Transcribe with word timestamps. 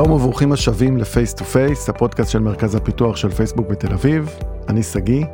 שלום 0.00 0.12
וברוכים 0.12 0.52
השבים 0.52 0.96
ל 0.96 1.04
Face 1.04 1.34
to 1.34 1.44
Face, 1.44 1.88
הפודקאסט 1.88 2.30
של 2.30 2.38
מרכז 2.38 2.74
הפיתוח 2.74 3.16
של 3.16 3.30
פייסבוק 3.30 3.68
בתל 3.68 3.92
אביב. 3.92 4.30
אני 4.68 4.82
שגיא, 4.82 5.24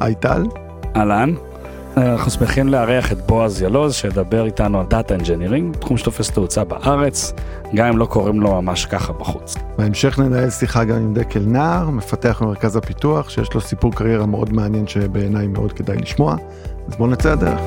היי 0.00 0.14
טל. 0.14 0.42
אהלן. 0.96 1.34
אנחנו 1.96 2.30
שמחים 2.30 2.68
לארח 2.68 3.12
את 3.12 3.26
בועז 3.26 3.62
ילוז 3.62 3.94
שידבר 3.94 4.46
איתנו 4.46 4.80
על 4.80 4.86
data 4.86 5.14
engineering, 5.14 5.76
תחום 5.76 5.96
שתופס 5.96 6.30
תאוצה 6.30 6.64
בארץ, 6.64 7.32
גם 7.74 7.86
אם 7.86 7.98
לא 7.98 8.06
קוראים 8.06 8.40
לו 8.40 8.62
ממש 8.62 8.86
ככה 8.86 9.12
בחוץ. 9.12 9.54
בהמשך 9.78 10.18
ננהל 10.18 10.50
שיחה 10.50 10.84
גם 10.84 10.96
עם 10.96 11.14
דקל 11.14 11.40
נער, 11.40 11.90
מפתח 11.90 12.42
במרכז 12.42 12.76
הפיתוח, 12.76 13.30
שיש 13.30 13.54
לו 13.54 13.60
סיפור 13.60 13.92
קריירה 13.92 14.26
מאוד 14.26 14.52
מעניין 14.52 14.86
שבעיניי 14.86 15.46
מאוד 15.46 15.72
כדאי 15.72 15.96
לשמוע, 15.96 16.36
אז 16.88 16.96
בואו 16.96 17.10
נצא 17.10 17.32
לדרך. 17.32 17.60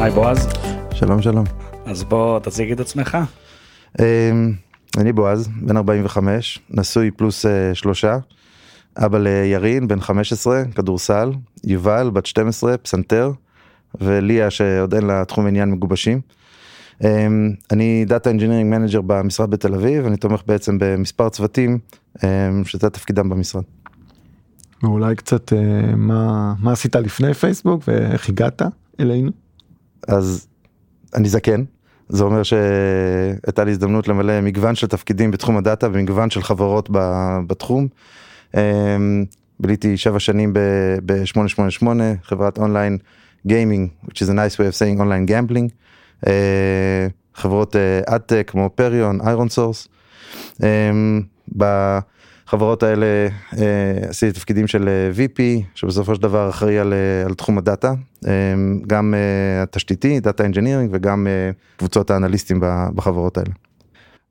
היי 0.00 0.10
בועז. 0.10 0.48
שלום 0.92 1.22
שלום. 1.22 1.44
אז 1.86 2.04
בוא 2.04 2.38
תציג 2.38 2.72
את 2.72 2.80
עצמך. 2.80 3.18
אמ, 4.00 4.52
אני 4.96 5.12
בועז, 5.12 5.48
בן 5.62 5.76
45, 5.76 6.60
נשוי 6.70 7.10
פלוס 7.10 7.46
אה, 7.46 7.74
שלושה, 7.74 8.18
אבא 8.96 9.18
לירין, 9.18 9.88
בן 9.88 10.00
15, 10.00 10.62
כדורסל, 10.74 11.32
יובל, 11.64 12.10
בת 12.12 12.26
12, 12.26 12.78
פסנתר, 12.78 13.32
וליה 14.00 14.50
שעוד 14.50 14.94
אין 14.94 15.06
לה 15.06 15.24
תחום 15.24 15.46
עניין 15.46 15.70
מגובשים. 15.70 16.20
אמ, 17.04 17.50
אני 17.70 18.04
data 18.04 18.30
engineering 18.30 18.70
manager 18.70 19.00
במשרד 19.00 19.50
בתל 19.50 19.74
אביב, 19.74 20.06
אני 20.06 20.16
תומך 20.16 20.42
בעצם 20.46 20.78
במספר 20.80 21.28
צוותים 21.28 21.78
אמ, 22.24 22.64
שזה 22.64 22.90
תפקידם 22.90 23.28
במשרד. 23.28 23.62
ואולי 24.82 25.16
קצת 25.16 25.52
אה, 25.52 25.96
מה, 25.96 26.54
מה 26.60 26.72
עשית 26.72 26.96
לפני 26.96 27.34
פייסבוק 27.34 27.82
ואיך 27.88 28.28
הגעת 28.28 28.62
אלינו? 29.00 29.30
אז 30.08 30.46
אני 31.14 31.28
זקן, 31.28 31.64
זה 32.08 32.24
אומר 32.24 32.42
שהייתה 32.42 33.64
לי 33.64 33.70
הזדמנות 33.70 34.08
למלא 34.08 34.40
מגוון 34.40 34.74
של 34.74 34.86
תפקידים 34.86 35.30
בתחום 35.30 35.56
ה 35.56 35.62
data 35.62 35.88
ומגוון 35.92 36.30
של 36.30 36.42
חברות 36.42 36.88
בתחום. 37.46 37.88
אמ, 38.56 39.24
ביליתי 39.60 39.96
שבע 39.96 40.18
שנים 40.18 40.52
ב-888 41.06 41.86
חברת 42.22 42.58
online 42.58 42.98
gaming, 43.46 43.88
which 44.04 44.16
is 44.16 44.28
a 44.28 44.32
nice 44.32 44.56
way 44.56 44.68
of 44.72 44.78
saying 44.78 45.00
online 45.00 45.30
gambling. 45.30 45.68
אה, 46.26 47.06
חברות 47.34 47.76
ad 48.06 48.15
tech 48.15 48.32
אה, 48.32 48.42
כמו 48.42 48.70
Perion, 48.74 49.20
ironSource. 49.20 49.88
אמ, 50.62 51.22
בחברות 52.46 52.82
האלה 52.82 53.06
אה, 53.58 54.08
עשיתי 54.08 54.32
תפקידים 54.32 54.66
של 54.66 54.88
VP 55.16 55.40
שבסופו 55.74 56.14
של 56.14 56.22
דבר 56.22 56.50
אחראי 56.50 56.78
על, 56.78 56.94
על 57.26 57.34
תחום 57.34 57.58
ה 57.58 57.64
data, 57.64 57.92
גם 58.86 59.14
התשתיתי, 59.62 60.20
data 60.20 60.44
engineering 60.44 60.90
וגם 60.92 61.26
קבוצות 61.76 62.10
האנליסטים 62.10 62.60
בחברות 62.94 63.38
האלה. 63.38 63.50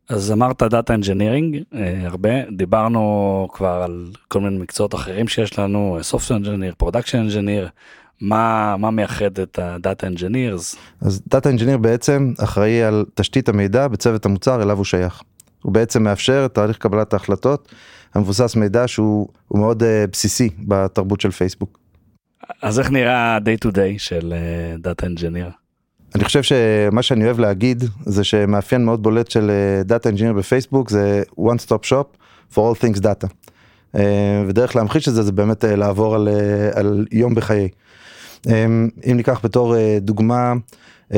אז 0.10 0.32
אמרת 0.32 0.64
data 0.64 0.94
engineering 0.94 1.58
הרבה 2.04 2.30
דיברנו 2.52 3.48
כבר 3.54 3.82
על 3.84 4.08
כל 4.28 4.42
מיני 4.42 4.58
מקצועות 4.58 4.96
אחרים 4.96 5.28
שיש 5.28 5.60
לנו 5.60 5.98
software 6.02 6.36
engineer 6.36 6.74
production 6.78 7.18
engineer 7.18 7.70
מה 8.22 8.76
מה 8.78 8.92
מייחד 8.92 9.40
את 9.40 9.60
ה 9.60 9.70
data 9.70 10.08
engineers 10.08 10.76
אז 11.02 11.22
data 11.28 11.50
engineer 11.50 11.78
בעצם 11.78 12.34
אחראי 12.40 12.84
על 12.84 13.06
תשתית 13.16 13.50
המידע 13.50 13.88
בצוות 13.88 14.26
המוצר 14.26 14.64
אליו 14.64 14.78
הוא 14.78 14.86
שייך. 14.86 15.24
הוא 15.62 15.74
בעצם 15.74 16.04
מאפשר 16.04 16.46
את 16.46 16.54
תהליך 16.54 16.78
קבלת 16.78 17.14
ההחלטות 17.14 17.68
המבוסס 18.14 18.56
מידע 18.56 18.88
שהוא 18.88 19.28
מאוד 19.54 19.84
אה, 19.84 19.86
בסיסי 20.12 20.50
בתרבות 20.60 21.22
של 21.22 21.32
פייסבוק. 21.32 21.80
אז 22.62 22.80
איך 22.80 22.92
נראה 22.92 23.38
day 23.38 23.68
to 23.68 23.72
day 23.72 23.98
של 23.98 24.34
data 24.80 25.06
אה, 25.06 25.10
engineer. 25.10 25.50
אני 26.16 26.24
חושב 26.24 26.44
שמה 26.44 27.02
שאני 27.02 27.26
אוהב 27.26 27.40
להגיד 27.40 27.84
זה 28.06 28.24
שמאפיין 28.24 28.86
מאוד 28.86 29.04
בולט 29.04 29.32
של 29.32 29.52
data 29.86 30.10
engineer 30.10 30.34
בפייסבוק 30.34 30.90
זה 30.90 31.24
one 31.40 31.68
stop 31.68 31.90
shop 31.90 32.18
for 32.54 32.58
all 32.58 32.84
things 32.84 33.00
data. 33.00 33.28
אה, 33.96 33.98
ודרך 34.48 34.76
להמחיש 34.76 35.08
את 35.08 35.14
זה 35.14 35.24
זה 35.24 35.32
באמת 35.32 35.64
אה, 35.64 35.68
לעבור 35.68 36.16
על, 36.16 36.28
אה, 36.28 36.80
על 36.80 37.08
יום 37.12 37.36
בחיי. 37.36 37.70
אם 38.48 38.90
ניקח 39.06 39.40
בתור 39.44 39.76
אה, 39.76 39.78
דוגמה 40.00 40.54
אה, 41.12 41.16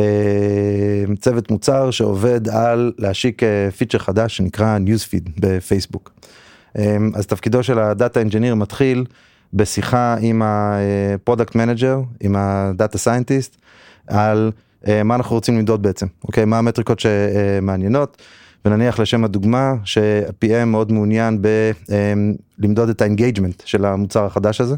צוות 1.19 1.51
מוצר 1.51 1.91
שעובד 1.91 2.49
על 2.49 2.93
להשיק 2.97 3.41
feature 3.77 3.97
חדש 3.97 4.37
שנקרא 4.37 4.77
newsfeed 4.85 5.29
בפייסבוק. 5.39 6.11
אמ, 6.75 6.79
אז 7.13 7.25
תפקידו 7.25 7.63
של 7.63 7.79
ה 7.79 7.88
data 7.88 8.21
engineer 8.21 8.55
מתחיל 8.55 9.05
בשיחה 9.53 10.15
עם 10.21 10.41
ה 10.45 10.59
product 10.59 11.55
manager, 11.55 12.01
עם 12.19 12.35
ה 12.35 12.48
data 12.48 12.97
scientist, 12.97 13.57
על 14.07 14.51
אה, 14.87 15.03
מה 15.03 15.15
אנחנו 15.15 15.35
רוצים 15.35 15.57
למדוד 15.57 15.81
בעצם, 15.81 16.07
אוקיי? 16.23 16.45
מה 16.45 16.57
המטריקות 16.57 16.99
שמעניינות, 16.99 18.21
ונניח 18.65 18.99
לשם 18.99 19.23
הדוגמה 19.23 19.73
שה-PM 19.83 20.65
מאוד 20.65 20.91
מעוניין 20.91 21.41
בלמדוד 22.57 22.89
את 22.89 23.01
ה 23.01 23.07
engagement 23.07 23.63
של 23.65 23.85
המוצר 23.85 24.25
החדש 24.25 24.61
הזה. 24.61 24.75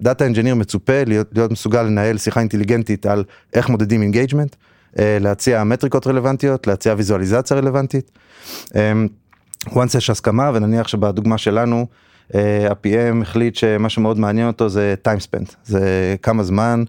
data 0.00 0.26
engineer 0.26 0.54
מצופה 0.54 1.04
להיות, 1.06 1.28
להיות 1.34 1.50
מסוגל 1.50 1.82
לנהל 1.82 2.18
שיחה 2.18 2.40
אינטליגנטית 2.40 3.06
על 3.06 3.24
איך 3.54 3.68
מודדים 3.68 4.02
engagement, 4.02 4.56
אה, 4.98 5.18
להציע 5.20 5.64
מטריקות 5.64 6.06
רלוונטיות, 6.06 6.66
להציע 6.66 6.94
ויזואליזציה 6.96 7.56
רלוונטית. 7.56 8.10
Once 9.68 9.98
יש 9.98 10.10
הסכמה 10.10 10.50
ונניח 10.54 10.88
שבדוגמה 10.88 11.38
שלנו 11.38 11.86
אה, 12.34 12.68
ה-PM 12.70 13.22
החליט 13.22 13.54
שמה 13.54 13.88
שמאוד 13.88 14.18
מעניין 14.18 14.46
אותו 14.46 14.68
זה 14.68 14.94
time 15.08 15.20
spent, 15.20 15.54
זה 15.64 16.16
כמה 16.22 16.42
זמן. 16.42 16.84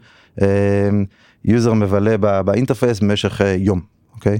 user 1.45 1.73
מבלה 1.73 2.17
ב 2.17 2.26
interface 2.26 2.99
במשך 2.99 3.41
אה, 3.41 3.55
יום, 3.59 3.81
אוקיי? 4.15 4.39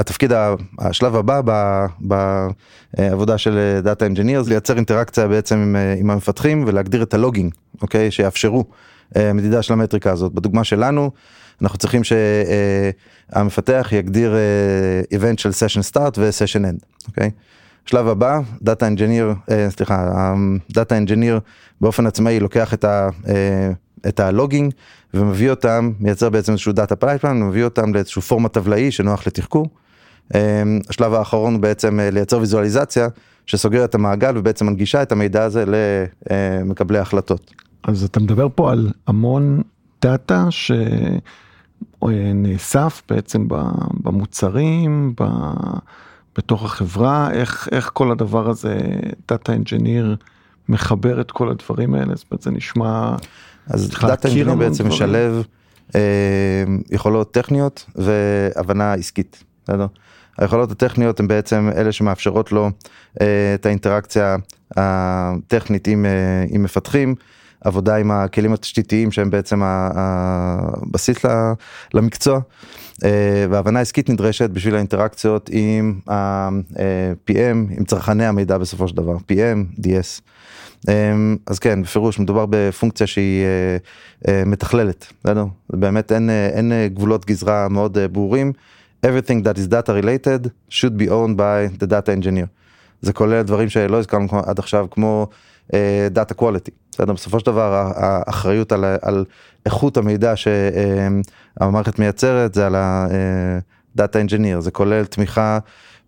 התפקיד, 0.00 0.32
השלב 0.78 1.16
הבא 1.16 1.40
בעבודה 2.00 3.38
של 3.38 3.80
data 3.82 4.06
engineer 4.06 4.42
זה 4.42 4.50
לייצר 4.50 4.76
אינטראקציה 4.76 5.28
בעצם 5.28 5.56
עם, 5.56 5.76
אה, 5.76 5.94
עם 5.98 6.10
המפתחים 6.10 6.64
ולהגדיר 6.66 7.02
את 7.02 7.14
ה 7.14 7.18
logging, 7.18 7.54
אוקיי? 7.82 8.10
שיאפשרו 8.10 8.64
אה, 9.16 9.32
מדידה 9.32 9.62
של 9.62 9.72
המטריקה 9.72 10.12
הזאת. 10.12 10.32
בדוגמה 10.32 10.64
שלנו, 10.64 11.10
אנחנו 11.62 11.78
צריכים 11.78 12.02
שהמפתח 13.32 13.88
יגדיר 13.92 14.34
event 15.12 15.38
של 15.38 15.52
session 15.52 15.82
start 15.82 16.18
ו 16.18 16.24
session 16.24 16.64
end, 16.64 16.78
אוקיי? 17.08 17.30
שלב 17.86 18.08
הבא, 18.08 18.40
data 18.62 18.86
engineer, 18.86 19.34
סליחה, 19.68 20.34
data 20.72 20.96
engineer 20.96 21.40
באופן 21.80 22.06
עצמאי 22.06 22.40
לוקח 22.40 22.74
את 22.74 22.84
ה... 22.84 23.08
את 24.08 24.20
ה 24.20 24.27
logging 24.27 24.72
ומביא 25.14 25.50
אותם, 25.50 25.92
מייצר 26.00 26.30
בעצם 26.30 26.52
איזשהו 26.52 26.72
data 26.72 26.96
pipeline, 26.96 27.42
ומביא 27.42 27.64
אותם 27.64 27.94
לאיזשהו 27.94 28.22
פורמט 28.22 28.52
טבלאי 28.52 28.90
שנוח 28.90 29.26
לתחקור. 29.26 29.66
אמ, 30.34 30.80
השלב 30.88 31.14
האחרון 31.14 31.60
בעצם 31.60 32.00
אה, 32.00 32.10
לייצר 32.10 32.38
ויזואליזציה 32.38 33.08
שסוגר 33.46 33.84
את 33.84 33.94
המעגל 33.94 34.38
ובעצם 34.38 34.66
מנגישה 34.66 35.02
את 35.02 35.12
המידע 35.12 35.44
הזה 35.44 35.64
למקבלי 36.30 36.98
החלטות. 36.98 37.54
אז 37.82 38.04
אתה 38.04 38.20
מדבר 38.20 38.46
פה 38.54 38.72
על 38.72 38.90
המון 39.06 39.62
data 40.02 40.48
שנאסף 42.04 43.02
בעצם 43.08 43.46
במוצרים, 44.02 45.14
בתוך 46.38 46.64
החברה, 46.64 47.30
איך, 47.32 47.68
איך 47.72 47.90
כל 47.94 48.10
הדבר 48.12 48.48
הזה, 48.48 48.78
data 49.28 49.52
engineer 49.52 50.16
מחבר 50.68 51.20
את 51.20 51.30
כל 51.30 51.50
הדברים 51.50 51.94
האלה, 51.94 52.14
זאת 52.14 52.26
אומרת 52.30 52.42
זה 52.42 52.50
נשמע... 52.50 53.16
אז 53.66 53.90
data 53.90 54.28
engineer 54.28 54.54
בעצם 54.54 54.88
משלב 54.88 55.42
אה, 55.94 56.64
יכולות 56.90 57.32
טכניות 57.32 57.86
והבנה 57.96 58.92
עסקית, 58.92 59.44
בסדר? 59.64 59.86
היכולות 60.38 60.70
הטכניות 60.70 61.20
הן 61.20 61.28
בעצם 61.28 61.70
אלה 61.76 61.92
שמאפשרות 61.92 62.52
לו 62.52 62.70
אה, 63.20 63.54
את 63.54 63.66
האינטראקציה 63.66 64.36
הטכנית 64.76 65.88
עם, 65.88 66.06
אה, 66.06 66.44
עם 66.48 66.62
מפתחים, 66.62 67.14
עבודה 67.64 67.96
עם 67.96 68.10
הכלים 68.10 68.52
התשתיתיים 68.52 69.12
שהם 69.12 69.30
בעצם 69.30 69.60
הבסיס 69.64 71.18
למקצוע, 71.94 72.40
אה, 73.04 73.46
והבנה 73.50 73.80
עסקית 73.80 74.08
נדרשת 74.10 74.50
בשביל 74.50 74.74
האינטראקציות 74.74 75.50
עם 75.52 76.00
ה-PM, 76.08 77.36
אה, 77.36 77.50
עם 77.50 77.84
צרכני 77.84 78.26
המידע 78.26 78.58
בסופו 78.58 78.88
של 78.88 78.96
דבר, 78.96 79.16
PM, 79.16 79.80
DS. 79.80 80.20
אמ, 80.88 81.36
אז 81.46 81.58
כן, 81.58 81.82
בפירוש 81.82 82.18
מדובר 82.18 82.46
בפונקציה 82.50 83.06
שהיא 83.06 83.44
אה, 83.44 83.76
אה, 84.28 84.42
מתכללת, 84.46 85.12
בסדר? 85.24 85.44
באמת 85.70 86.12
אין, 86.12 86.30
אה, 86.30 86.46
אין 86.46 86.72
גבולות 86.86 87.26
גזרה 87.26 87.68
מאוד 87.68 87.98
ברורים. 88.12 88.52
Everything 89.06 89.44
that 89.44 89.58
is 89.58 89.72
data 89.72 89.92
related 90.02 90.48
should 90.70 90.96
be 91.02 91.08
owned 91.08 91.36
by 91.36 91.82
the 91.82 91.86
data 91.86 92.10
engineer. 92.20 92.46
זה 93.02 93.12
כולל 93.12 93.42
דברים 93.42 93.68
שלא 93.68 93.98
הזכרנו 93.98 94.28
עד 94.46 94.58
עכשיו 94.58 94.86
כמו 94.90 95.26
אה, 95.68 96.34
quality, 96.38 96.89
בסדר? 96.92 97.12
בסופו 97.12 97.40
של 97.40 97.46
דבר 97.46 97.92
האחריות 97.96 98.72
על, 98.72 98.84
על 99.02 99.24
איכות 99.66 99.96
המידע 99.96 100.32
שהמערכת 100.36 101.98
מייצרת 101.98 102.54
זה 102.54 102.66
על 102.66 102.74
ה 102.76 103.05
data 103.05 104.20
engineer, 104.20 104.60
זה 104.60 104.70
כולל 104.70 105.04
תמיכה 105.04 105.58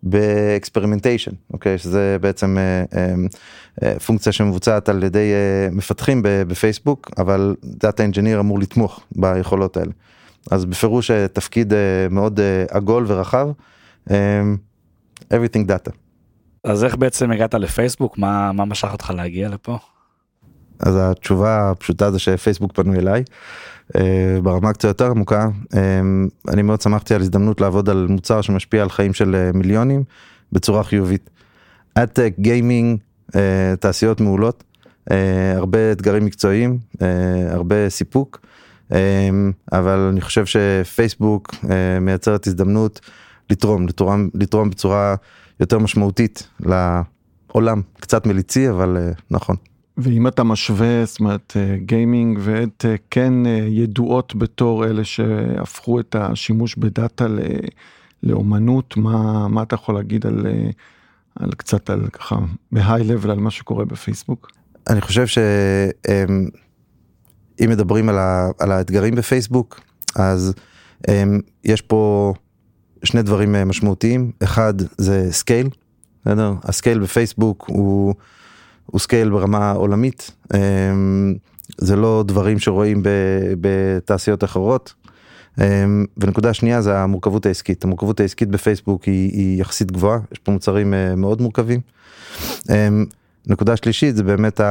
ב 0.03 0.11
experimentation, 0.11 1.31
אוקיי? 1.53 1.77
שזה 1.77 2.17
בעצם 2.21 2.57
אה, 2.57 2.83
אה, 2.97 3.13
אה, 3.83 3.99
פונקציה 3.99 4.31
שמבוצעת 4.31 4.89
על 4.89 5.03
ידי 5.03 5.31
מפתחים 5.71 6.21
בפייסבוק, 6.23 7.11
אבל 7.17 7.55
דאטה 7.63 8.05
אנג'יניר 8.05 8.39
אמור 8.39 8.59
לתמוך 8.59 8.99
ביכולות 9.15 9.77
האלה. 9.77 9.91
אז 10.51 10.65
בפירוש 10.65 11.11
תפקיד 11.11 11.73
מאוד 12.09 12.39
עגול 12.71 13.05
ורחב. 13.07 13.47
everything 15.33 15.67
data. 15.67 15.91
אז 16.63 16.83
איך 16.83 16.95
בעצם 16.95 17.31
הגעת 17.31 17.53
לפייסבוק 17.53 18.17
מה 18.17 18.51
מה 18.51 18.65
משך 18.65 18.89
אותך 18.91 19.09
להגיע 19.15 19.49
לפה. 19.49 19.77
אז 20.79 20.95
התשובה 20.99 21.71
הפשוטה 21.71 22.11
זה 22.11 22.19
שפייסבוק 22.19 22.71
פנו 22.71 22.93
אליי 22.93 23.23
ברמה 24.43 24.73
קצת 24.73 24.87
יותר 24.87 25.09
עמוקה 25.09 25.47
אני 26.47 26.61
מאוד 26.61 26.81
שמחתי 26.81 27.15
על 27.15 27.21
הזדמנות 27.21 27.61
לעבוד 27.61 27.89
על 27.89 28.07
מוצר 28.09 28.41
שמשפיע 28.41 28.81
על 28.81 28.89
חיים 28.89 29.13
של 29.13 29.51
מיליונים 29.53 30.03
בצורה 30.51 30.83
חיובית. 30.83 31.29
אדטק 31.95 32.33
גיימינג 32.39 32.99
תעשיות 33.79 34.21
מעולות 34.21 34.63
הרבה 35.55 35.91
אתגרים 35.91 36.25
מקצועיים 36.25 36.79
הרבה 37.49 37.89
סיפוק 37.89 38.39
אבל 39.71 40.09
אני 40.11 40.21
חושב 40.21 40.45
שפייסבוק 40.45 41.55
מייצרת 42.01 42.47
הזדמנות 42.47 42.99
לתרום 43.49 43.87
לתרום 43.87 44.29
לתרום 44.33 44.69
בצורה 44.69 45.15
יותר 45.59 45.79
משמעותית 45.79 46.47
לעולם 46.59 47.81
קצת 47.99 48.25
מליצי 48.25 48.69
אבל 48.69 49.11
נכון. 49.31 49.55
ואם 49.97 50.27
אתה 50.27 50.43
משווה 50.43 51.05
זאת 51.05 51.19
אומרת 51.19 51.57
גיימינג 51.77 52.39
ואת 52.41 52.85
כן 53.09 53.33
ידועות 53.67 54.35
בתור 54.35 54.85
אלה 54.85 55.03
שהפכו 55.03 55.99
את 55.99 56.15
השימוש 56.19 56.75
בדאטה 56.75 57.27
לאומנות 58.23 58.97
מה 58.97 59.47
מה 59.47 59.63
אתה 59.63 59.75
יכול 59.75 59.95
להגיד 59.95 60.25
על 60.25 60.45
על 61.35 61.51
קצת 61.51 61.89
על 61.89 62.07
ככה 62.07 62.35
ב 62.71 63.03
high 63.03 63.15
level 63.15 63.31
על 63.31 63.39
מה 63.39 63.51
שקורה 63.51 63.85
בפייסבוק. 63.85 64.51
אני 64.89 65.01
חושב 65.01 65.27
שאם 65.27 66.49
מדברים 67.69 68.09
על, 68.09 68.17
ה, 68.17 68.49
על 68.59 68.71
האתגרים 68.71 69.15
בפייסבוק 69.15 69.81
אז 70.15 70.53
יש 71.63 71.81
פה 71.81 72.33
שני 73.03 73.21
דברים 73.21 73.55
משמעותיים 73.67 74.31
אחד 74.43 74.73
זה 74.97 75.27
scale. 75.31 75.69
ה 76.63 76.69
scale 76.69 76.99
בפייסבוק 76.99 77.65
הוא, 77.67 78.13
הוא 78.85 78.99
scale 78.99 79.29
ברמה 79.29 79.71
עולמית 79.71 80.31
זה 81.77 81.95
לא 81.95 82.23
דברים 82.27 82.59
שרואים 82.59 83.03
בתעשיות 83.61 84.43
אחרות. 84.43 84.93
ונקודה 86.17 86.53
שנייה 86.53 86.81
זה 86.81 86.99
המורכבות 86.99 87.45
העסקית 87.45 87.83
המורכבות 87.83 88.19
העסקית 88.19 88.49
בפייסבוק 88.49 89.03
היא, 89.03 89.31
היא 89.31 89.61
יחסית 89.61 89.91
גבוהה 89.91 90.19
יש 90.31 90.39
פה 90.39 90.51
מוצרים 90.51 90.93
מאוד 91.17 91.41
מורכבים. 91.41 91.81
נקודה 93.47 93.75
שלישית 93.75 94.15
זה 94.15 94.23
באמת 94.23 94.61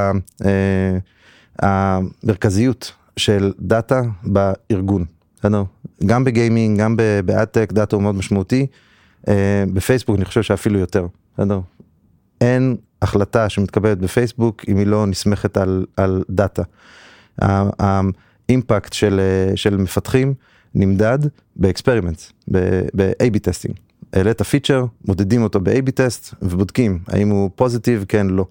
המרכזיות 1.58 2.92
של 3.16 3.52
דאטה 3.58 4.02
בארגון. 4.22 5.04
גם 6.06 6.24
בגיימינג 6.24 6.80
גם 6.80 6.96
באד-טק 7.24 7.72
דאטה 7.72 7.96
הוא 7.96 8.02
מאוד 8.02 8.14
משמעותי. 8.14 8.66
בפייסבוק 9.74 10.16
אני 10.16 10.24
חושב 10.24 10.42
שאפילו 10.42 10.78
יותר. 10.78 11.06
אין 12.40 12.76
החלטה 13.02 13.48
שמתקבלת 13.48 13.98
בפייסבוק 13.98 14.64
אם 14.68 14.76
היא 14.76 14.86
לא 14.86 15.06
נסמכת 15.06 15.56
על, 15.56 15.86
על 15.96 16.22
דאטה. 16.30 16.62
ה-impact 17.38 18.92
של, 18.92 19.20
של 19.54 19.76
מפתחים 19.76 20.34
נמדד 20.74 21.18
ב-experiments, 21.56 22.32
ב-AB 22.94 23.38
testing. 23.42 23.74
העלית 24.12 24.42
feature, 24.42 24.84
מודדים 25.04 25.42
אותו 25.42 25.60
ב-AB 25.60 25.90
טסט 25.90 26.34
ובודקים 26.42 26.98
האם 27.08 27.28
הוא 27.28 27.50
positive 27.54 28.04
כן 28.08 28.26
לא. 28.26 28.46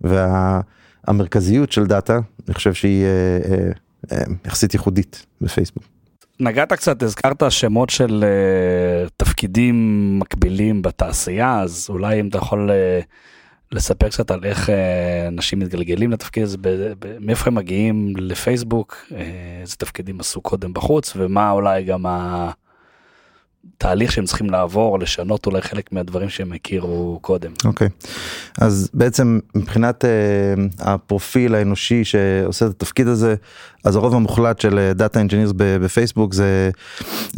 והמרכזיות 0.00 1.72
של 1.72 1.86
דאטה 1.86 2.18
אני 2.48 2.54
חושב 2.54 2.74
שהיא 2.74 3.04
יחסית 4.46 4.74
ייחודית 4.74 5.26
בפייסבוק. 5.40 5.97
נגעת 6.40 6.72
קצת 6.72 7.02
הזכרת 7.02 7.42
שמות 7.48 7.90
של 7.90 8.24
uh, 8.24 9.10
תפקידים 9.16 10.18
מקבילים 10.18 10.82
בתעשייה 10.82 11.60
אז 11.60 11.86
אולי 11.90 12.20
אם 12.20 12.28
אתה 12.28 12.38
יכול 12.38 12.70
uh, 12.70 13.04
לספר 13.72 14.08
קצת 14.08 14.30
על 14.30 14.44
איך 14.44 14.68
uh, 14.68 14.72
אנשים 15.28 15.58
מתגלגלים 15.58 16.10
לתפקיד 16.10 16.42
הזה 16.42 16.56
מאיפה 17.20 17.46
הם 17.46 17.54
מגיעים 17.54 18.12
לפייסבוק 18.16 18.96
איזה 19.60 19.76
תפקידים 19.76 20.20
עשו 20.20 20.40
קודם 20.40 20.74
בחוץ 20.74 21.12
ומה 21.16 21.50
אולי 21.50 21.84
גם 21.84 22.06
התהליך 23.76 24.12
שהם 24.12 24.24
צריכים 24.24 24.50
לעבור 24.50 24.98
לשנות 24.98 25.46
אולי 25.46 25.62
חלק 25.62 25.92
מהדברים 25.92 26.28
שהם 26.28 26.52
הכירו 26.52 27.18
קודם. 27.22 27.52
אוקיי 27.64 27.88
okay. 27.88 28.08
אז 28.58 28.90
בעצם 28.94 29.38
מבחינת 29.54 30.04
uh, 30.04 30.08
הפרופיל 30.78 31.54
האנושי 31.54 32.04
שעושה 32.04 32.66
את 32.66 32.70
התפקיד 32.70 33.08
הזה 33.08 33.34
אז 33.84 33.96
הרוב 33.96 34.14
המוחלט 34.14 34.60
של 34.60 34.92
data 34.94 35.18
engineers 35.18 35.52
בפייסבוק 35.56 36.34
זה 36.34 36.70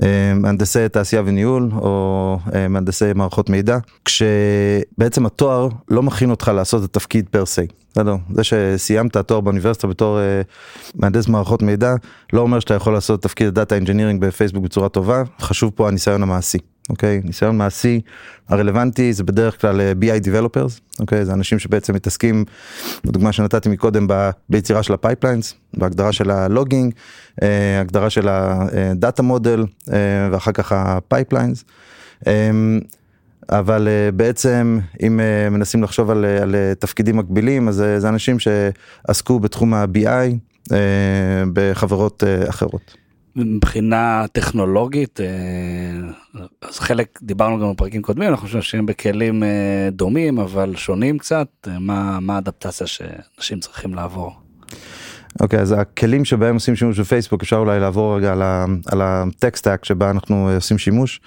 אה, 0.03 0.33
מהנדסי 0.35 0.89
תעשייה 0.89 1.23
וניהול 1.27 1.71
או 1.75 2.39
אה, 2.55 2.69
מהנדסי 2.69 3.05
מערכות 3.15 3.51
מידע 3.51 3.79
כשבעצם 4.05 5.27
התואר 5.27 5.69
לא 5.89 6.03
מכין 6.03 6.31
אותך 6.31 6.51
לעשות 6.55 6.85
את 6.85 6.97
התפקיד 6.97 7.29
per 7.31 7.47
se. 7.47 7.67
בסדר? 7.93 8.17
זה 8.35 8.43
שסיימת 8.45 9.17
תואר 9.17 9.41
באוניברסיטה 9.41 9.87
בתור 9.87 10.19
uh, 10.19 10.95
מהנדס 10.95 11.29
מערכות 11.29 11.63
מידע 11.63 11.95
לא 12.33 12.41
אומר 12.41 12.61
שאתה 12.61 12.75
יכול 12.75 12.93
לעשות 12.93 13.23
תפקיד 13.23 13.49
data 13.49 13.75
engineering 13.75 14.21
בפייסבוק 14.21 14.65
בצורה 14.65 14.89
טובה 14.89 15.23
חשוב 15.41 15.73
פה 15.75 15.89
הניסיון 15.89 16.23
המעשי. 16.23 16.59
אוקיי 16.91 17.21
ניסיון 17.25 17.59
מעשי 17.59 18.01
הרלוונטי 18.49 19.13
זה 19.13 19.25
בדרך 19.25 19.61
כלל 19.61 19.81
BI 20.01 20.27
Developers 20.27 20.81
אוקיי 21.01 21.25
זה 21.25 21.33
אנשים 21.33 21.59
שבעצם 21.59 21.95
מתעסקים 21.95 22.45
בדוגמה 23.05 23.33
שנתתי 23.33 23.69
מקודם 23.69 24.07
ביצירה 24.49 24.83
של 24.83 24.95
ה-pipelines 24.95 25.55
בהגדרה 25.75 26.13
של 26.13 26.31
ה-logging 26.31 26.93
הגדרה 27.81 28.11
של 28.11 28.29
הדאטה 28.29 29.23
מודל 29.23 29.65
ואחר 30.33 30.53
כך 30.53 30.73
ה-pipelines. 30.73 31.65
אבל 33.51 33.89
בעצם 34.15 34.79
אם 35.07 35.21
מנסים 35.51 35.83
לחשוב 35.83 36.11
על, 36.11 36.25
על 36.25 36.55
תפקידים 36.79 37.17
מקבילים 37.17 37.69
אז 37.69 37.85
זה 37.99 38.09
אנשים 38.09 38.37
שעסקו 38.39 39.41
בתחום 39.41 39.75
ה-BI 39.75 40.73
בחברות 41.53 42.25
אחרות. 42.49 42.97
מבחינה 43.37 44.25
טכנולוגית 44.33 45.21
אז 46.63 46.79
חלק 46.79 47.19
דיברנו 47.23 47.61
גם 47.61 47.73
בפרקים 47.73 48.03
קודמים 48.03 48.29
אנחנו 48.29 48.49
חושבים 48.49 48.87
בכלים 48.87 49.43
דומים 49.93 50.39
אבל 50.39 50.77
שונים 50.77 51.19
קצת 51.19 51.49
מה 51.81 52.21
מה 52.21 52.35
האדפטציה 52.35 52.87
שאנשים 52.87 53.61
צריכים 53.61 53.95
לעבור. 53.95 54.50
אוקיי 55.41 55.61
אז 55.61 55.75
הכלים 55.79 56.25
שבהם 56.25 56.55
עושים 56.55 56.77
שימוש 56.77 57.01
בפייסבוק 57.01 57.43
אפשר 57.43 57.57
אולי 57.57 57.81
לעבור 57.81 58.17
רגע 58.17 58.33
על 58.87 59.03
ה-tech 59.03 59.48
stack 59.48 59.85
שבה 59.85 60.11
אנחנו 60.11 60.51
עושים 60.55 60.79
שימוש 60.79 61.21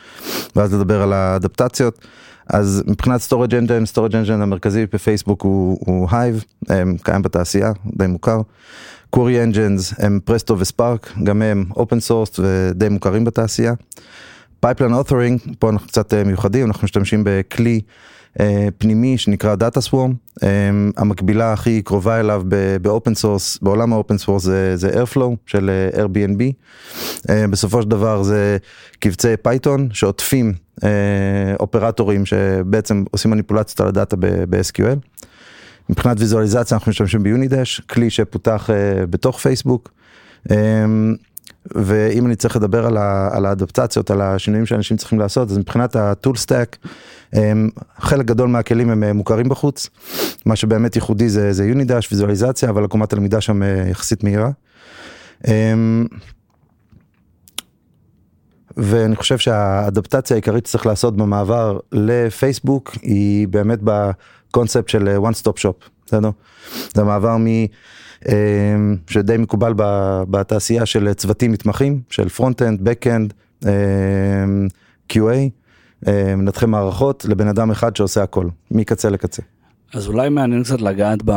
ואז 0.55 0.73
לדבר 0.73 1.01
על 1.01 1.13
האדפטציות. 1.13 1.99
אז 2.47 2.83
מבחינת 2.87 3.21
storage 3.21 3.51
engine 3.51 3.95
storage 3.95 4.13
engine 4.13 4.31
המרכזי 4.31 4.85
בפייסבוק 4.93 5.41
הוא, 5.41 5.77
הוא 5.79 6.09
Hive 6.09 6.69
קיים 7.03 7.21
בתעשייה 7.21 7.71
די 7.97 8.07
מוכר. 8.07 8.41
query 9.15 9.53
engines 9.53 9.95
הם 9.97 10.19
Presto 10.25 10.59
ו-Spark 10.59 11.13
גם 11.23 11.41
הם 11.41 11.65
open 11.71 12.09
source 12.09 12.39
ודי 12.39 12.89
מוכרים 12.89 13.25
בתעשייה. 13.25 13.73
pipeline 14.65 15.09
authoring 15.09 15.55
פה 15.59 15.69
אנחנו 15.69 15.87
קצת 15.87 16.13
מיוחדים 16.13 16.67
אנחנו 16.67 16.85
משתמשים 16.85 17.23
בכלי 17.25 17.81
פנימי 18.77 19.17
שנקרא 19.17 19.55
Dataswarm 19.55 20.13
המקבילה 20.97 21.53
הכי 21.53 21.81
קרובה 21.81 22.19
אליו 22.19 22.43
ב-open 22.81 23.15
source 23.15 23.57
בעולם 23.61 23.93
ה-open 23.93 24.17
source 24.17 24.43
זה, 24.43 24.77
זה 24.77 25.03
Airflow 25.03 25.35
של 25.45 25.69
Airbnb 25.93 26.41
בסופו 27.49 27.81
של 27.81 27.89
דבר 27.89 28.23
זה 28.23 28.57
קבצי 28.99 29.37
Python 29.41 29.89
שעוטפים 29.91 30.53
אופרטורים 31.59 32.25
שבעצם 32.25 33.03
עושים 33.11 33.31
מניפולציות 33.31 33.81
על 33.81 33.87
הדאטה 33.87 34.15
ב-SQL. 34.19 35.23
מבחינת 35.89 36.19
ויזואליזציה 36.19 36.77
אנחנו 36.77 36.89
משתמשים 36.89 37.23
ב-Unidash 37.23 37.79
כלי 37.79 38.09
שפותח 38.09 38.69
בתוך 39.09 39.39
פייסבוק. 39.39 39.91
ואם 41.75 42.25
אני 42.25 42.35
צריך 42.35 42.55
לדבר 42.55 42.85
על, 42.85 42.97
ה, 42.97 43.29
על 43.31 43.45
האדפטציות, 43.45 44.11
על 44.11 44.21
השינויים 44.21 44.65
שאנשים 44.65 44.97
צריכים 44.97 45.19
לעשות, 45.19 45.51
אז 45.51 45.57
מבחינת 45.57 45.95
ה-tool 45.95 46.35
stack, 46.35 46.77
חלק 47.99 48.25
גדול 48.25 48.49
מהכלים 48.49 48.89
הם 48.89 49.17
מוכרים 49.17 49.49
בחוץ, 49.49 49.89
מה 50.45 50.55
שבאמת 50.55 50.95
ייחודי 50.95 51.29
זה, 51.29 51.53
זה 51.53 51.65
Unidash, 51.65 52.11
ויזואליזציה, 52.11 52.69
אבל 52.69 52.83
עקומת 52.83 53.13
הלמידה 53.13 53.41
שם 53.41 53.61
יחסית 53.89 54.23
מהירה. 54.23 54.49
ואני 58.77 59.15
חושב 59.15 59.37
שהאדפטציה 59.37 60.35
העיקרית 60.35 60.65
שצריך 60.65 60.85
לעשות 60.85 61.17
במעבר 61.17 61.79
לפייסבוק 61.91 62.91
היא 63.01 63.47
באמת 63.47 63.79
בקונספט 63.83 64.89
של 64.89 65.17
one 65.17 65.41
stop 65.41 65.59
shop, 65.61 65.89
בסדר? 66.05 66.29
זה 66.95 67.03
מעבר 67.03 67.37
מ... 67.37 67.47
שדי 69.09 69.37
מקובל 69.37 69.73
בתעשייה 70.29 70.85
של 70.85 71.13
צוותים 71.13 71.51
מתמחים 71.51 72.01
של 72.09 72.29
front-end, 72.29 72.89
back-end, 72.89 73.65
QA, 75.13 76.09
מנתחי 76.37 76.65
מערכות 76.65 77.25
לבן 77.25 77.47
אדם 77.47 77.71
אחד 77.71 77.95
שעושה 77.95 78.23
הכל 78.23 78.47
מקצה 78.71 79.09
לקצה. 79.09 79.41
אז 79.93 80.07
אולי 80.07 80.29
מעניין 80.29 80.63
קצת 80.63 80.81
לגעת 80.81 81.19
ב... 81.25 81.31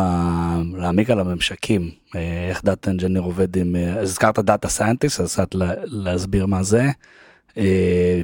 להעמיק 0.77 1.11
על 1.11 1.21
הממשקים, 1.21 1.91
אה, 2.17 2.49
איך 2.49 2.65
data 2.65 2.91
engineer 2.91 3.23
עובד 3.23 3.57
עם, 3.57 3.77
אה, 3.77 4.01
הזכרת 4.01 4.39
data 4.39 4.69
scientist, 4.69 5.21
אז 5.21 5.33
קצת 5.33 5.49
להסביר 5.85 6.47
מה 6.47 6.63
זה. 6.63 6.91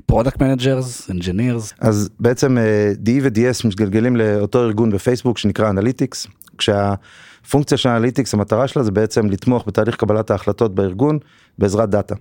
product 0.06 0.42
managers, 0.42 1.10
engineers. 1.10 1.74
אז 1.80 2.10
בעצם 2.20 2.58
DE 3.04 3.10
ו-DS 3.22 3.66
מתגלגלים 3.68 4.16
לאותו 4.16 4.62
ארגון 4.62 4.90
בפייסבוק 4.90 5.38
שנקרא 5.38 5.70
analytics, 5.70 6.26
כשהפונקציה 6.58 7.78
של 7.78 7.88
analytics 7.88 8.34
המטרה 8.34 8.68
שלה 8.68 8.82
זה 8.82 8.90
בעצם 8.90 9.30
לתמוך 9.30 9.64
בתהליך 9.66 9.96
קבלת 9.96 10.30
ההחלטות 10.30 10.74
בארגון 10.74 11.18
בעזרת 11.58 11.90
דאטה. 11.90 12.14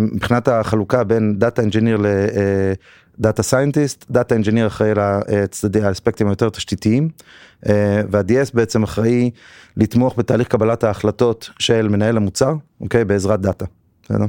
מבחינת 0.00 0.48
החלוקה 0.48 1.04
בין 1.04 1.38
data 1.38 1.62
engineer 1.62 1.98
data 3.20 3.42
scientist, 3.42 4.04
data 4.10 4.34
engineer 4.34 4.66
אחראי 4.66 4.92
לצדדי 4.94 5.82
האספקטים 5.82 6.28
היותר 6.28 6.48
תשתיתיים, 6.48 7.08
אה, 7.68 8.02
וה-DS 8.10 8.50
בעצם 8.54 8.82
אחראי 8.82 9.30
לתמוך 9.76 10.14
בתהליך 10.18 10.48
קבלת 10.48 10.84
ההחלטות 10.84 11.50
של 11.58 11.88
מנהל 11.88 12.16
המוצר, 12.16 12.54
אוקיי, 12.80 13.04
בעזרת 13.04 13.40
דאטה. 13.40 13.64
אמ, 14.10 14.26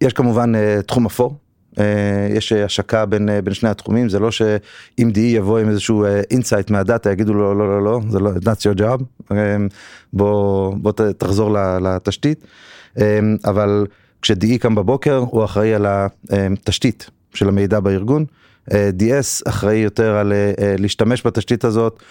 יש 0.00 0.12
כמובן 0.12 0.54
אה, 0.54 0.82
תחום 0.82 1.06
אפור, 1.06 1.36
אה, 1.78 2.28
יש 2.30 2.52
השקה 2.52 3.06
בין, 3.06 3.28
בין 3.44 3.54
שני 3.54 3.68
התחומים, 3.68 4.08
זה 4.08 4.18
לא 4.18 4.30
שאם 4.30 5.10
DE 5.14 5.18
יבוא 5.18 5.58
עם 5.58 5.68
איזשהו 5.68 6.04
insight 6.30 6.70
מהדאטה 6.70 7.12
יגידו 7.12 7.34
לו 7.34 7.54
לא 7.54 7.68
לא 7.68 7.84
לא, 7.84 8.00
זה 8.08 8.18
לא, 8.18 8.30
that's 8.30 8.74
your 8.74 8.78
job, 8.78 9.02
אמ, 9.30 9.68
בוא, 10.12 10.74
בוא 10.76 10.92
תחזור 11.18 11.56
לתשתית, 11.80 12.44
אמ, 12.98 13.36
אבל 13.44 13.86
כש-DE 14.22 14.58
קם 14.60 14.74
בבוקר 14.74 15.16
הוא 15.16 15.44
אחראי 15.44 15.74
על 15.74 15.86
התשתית 16.30 17.10
של 17.34 17.48
המידע 17.48 17.80
בארגון. 17.80 18.24
DS 18.70 19.42
אחראי 19.48 19.76
יותר 19.76 20.14
על 20.14 20.32
אה, 20.32 20.74
להשתמש 20.78 21.26
בתשתית 21.26 21.64
הזאת, 21.64 22.02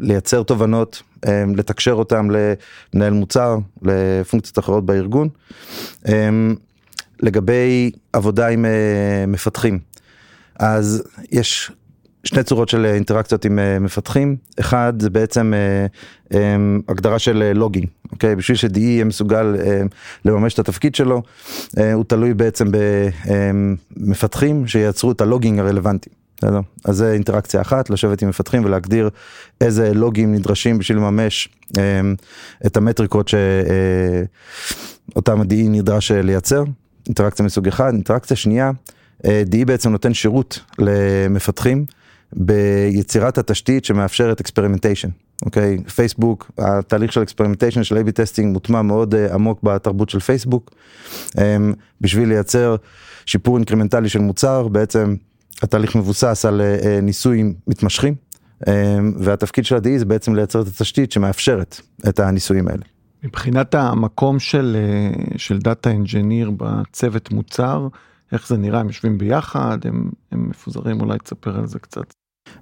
לייצר 0.00 0.42
תובנות, 0.42 1.02
אה, 1.26 1.44
לתקשר 1.56 1.92
אותם 1.92 2.28
למנהל 2.30 3.12
מוצר, 3.12 3.58
לפונקציות 3.82 4.58
אחרות 4.58 4.86
בארגון. 4.86 5.28
אה, 6.08 6.28
לגבי 7.20 7.90
עבודה 8.12 8.48
עם 8.48 8.66
מפתחים, 9.28 9.78
אז 10.58 11.02
יש 11.30 11.72
שני 12.24 12.42
צורות 12.42 12.68
של 12.68 12.84
אינטראקציות 12.84 13.44
עם 13.44 13.58
מפתחים, 13.80 14.36
אחד 14.60 14.92
זה 14.98 15.10
בעצם 15.10 15.52
הגדרה 16.88 17.18
של 17.18 17.52
לוגינג, 17.54 17.86
אוקיי? 18.12 18.36
בשביל 18.36 18.56
ש-DE 18.56 18.78
יהיה 18.78 19.04
מסוגל 19.04 19.56
לממש 20.24 20.54
את 20.54 20.58
התפקיד 20.58 20.94
שלו, 20.94 21.22
הוא 21.94 22.04
תלוי 22.04 22.34
בעצם 22.34 22.68
במפתחים 23.96 24.66
שייצרו 24.66 25.12
את 25.12 25.20
הלוגינג 25.20 25.58
הרלוונטי. 25.58 26.10
אז 26.84 26.96
זה 26.96 27.12
אינטראקציה 27.12 27.60
אחת, 27.60 27.90
לשבת 27.90 28.22
עם 28.22 28.28
מפתחים 28.28 28.64
ולהגדיר 28.64 29.10
איזה 29.60 29.94
לוגים 29.94 30.34
נדרשים 30.34 30.78
בשביל 30.78 30.98
לממש 30.98 31.48
את 32.66 32.76
המטריקות 32.76 33.28
שאותם 35.12 35.40
ה-DE 35.40 35.54
נדרש 35.68 36.12
לייצר, 36.12 36.64
אינטראקציה 37.06 37.44
מסוג 37.44 37.68
אחד, 37.68 37.92
אינטראקציה 37.92 38.36
שנייה, 38.36 38.70
DE 39.22 39.64
בעצם 39.66 39.90
נותן 39.90 40.14
שירות 40.14 40.60
למפתחים. 40.78 41.84
ביצירת 42.32 43.38
התשתית 43.38 43.84
שמאפשרת 43.84 44.40
experimentation, 44.40 45.08
אוקיי? 45.44 45.78
פייסבוק, 45.94 46.50
התהליך 46.58 47.12
של 47.12 47.22
experimentation 47.22 47.84
של 47.84 47.96
A-B 47.96 48.10
testing 48.10 48.52
מוטמע 48.52 48.82
מאוד 48.82 49.14
uh, 49.14 49.34
עמוק 49.34 49.62
בתרבות 49.62 50.10
של 50.10 50.20
פייסבוק. 50.20 50.70
Um, 51.28 51.40
בשביל 52.00 52.28
לייצר 52.28 52.76
שיפור 53.26 53.56
אינקרמנטלי 53.56 54.08
של 54.08 54.18
מוצר, 54.18 54.68
בעצם 54.68 55.14
התהליך 55.62 55.96
מבוסס 55.96 56.44
על 56.44 56.60
uh, 56.60 56.86
ניסויים 57.02 57.54
מתמשכים, 57.66 58.14
um, 58.64 58.68
והתפקיד 59.18 59.64
של 59.64 59.74
ה-DE 59.74 59.98
זה 59.98 60.04
בעצם 60.04 60.34
לייצר 60.34 60.62
את 60.62 60.66
התשתית 60.66 61.12
שמאפשרת 61.12 61.80
את 62.08 62.20
הניסויים 62.20 62.68
האלה. 62.68 62.82
מבחינת 63.24 63.74
המקום 63.74 64.38
של, 64.38 64.76
של 65.36 65.58
data 65.58 65.90
engineer 65.90 66.50
בצוות 66.50 67.32
מוצר, 67.32 67.88
איך 68.32 68.48
זה 68.48 68.56
נראה, 68.56 68.80
הם 68.80 68.86
יושבים 68.86 69.18
ביחד, 69.18 69.78
הם, 69.84 70.10
הם 70.32 70.48
מפוזרים, 70.48 71.00
אולי 71.00 71.18
תספר 71.18 71.58
על 71.58 71.66
זה 71.66 71.78
קצת. 71.78 72.12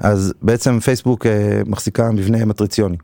אז 0.01 0.35
בעצם 0.43 0.81
פייסבוק 0.81 1.27
אה, 1.27 1.63
מחזיקה 1.67 2.11
מבנה 2.11 2.45
מטריציוני. 2.45 2.97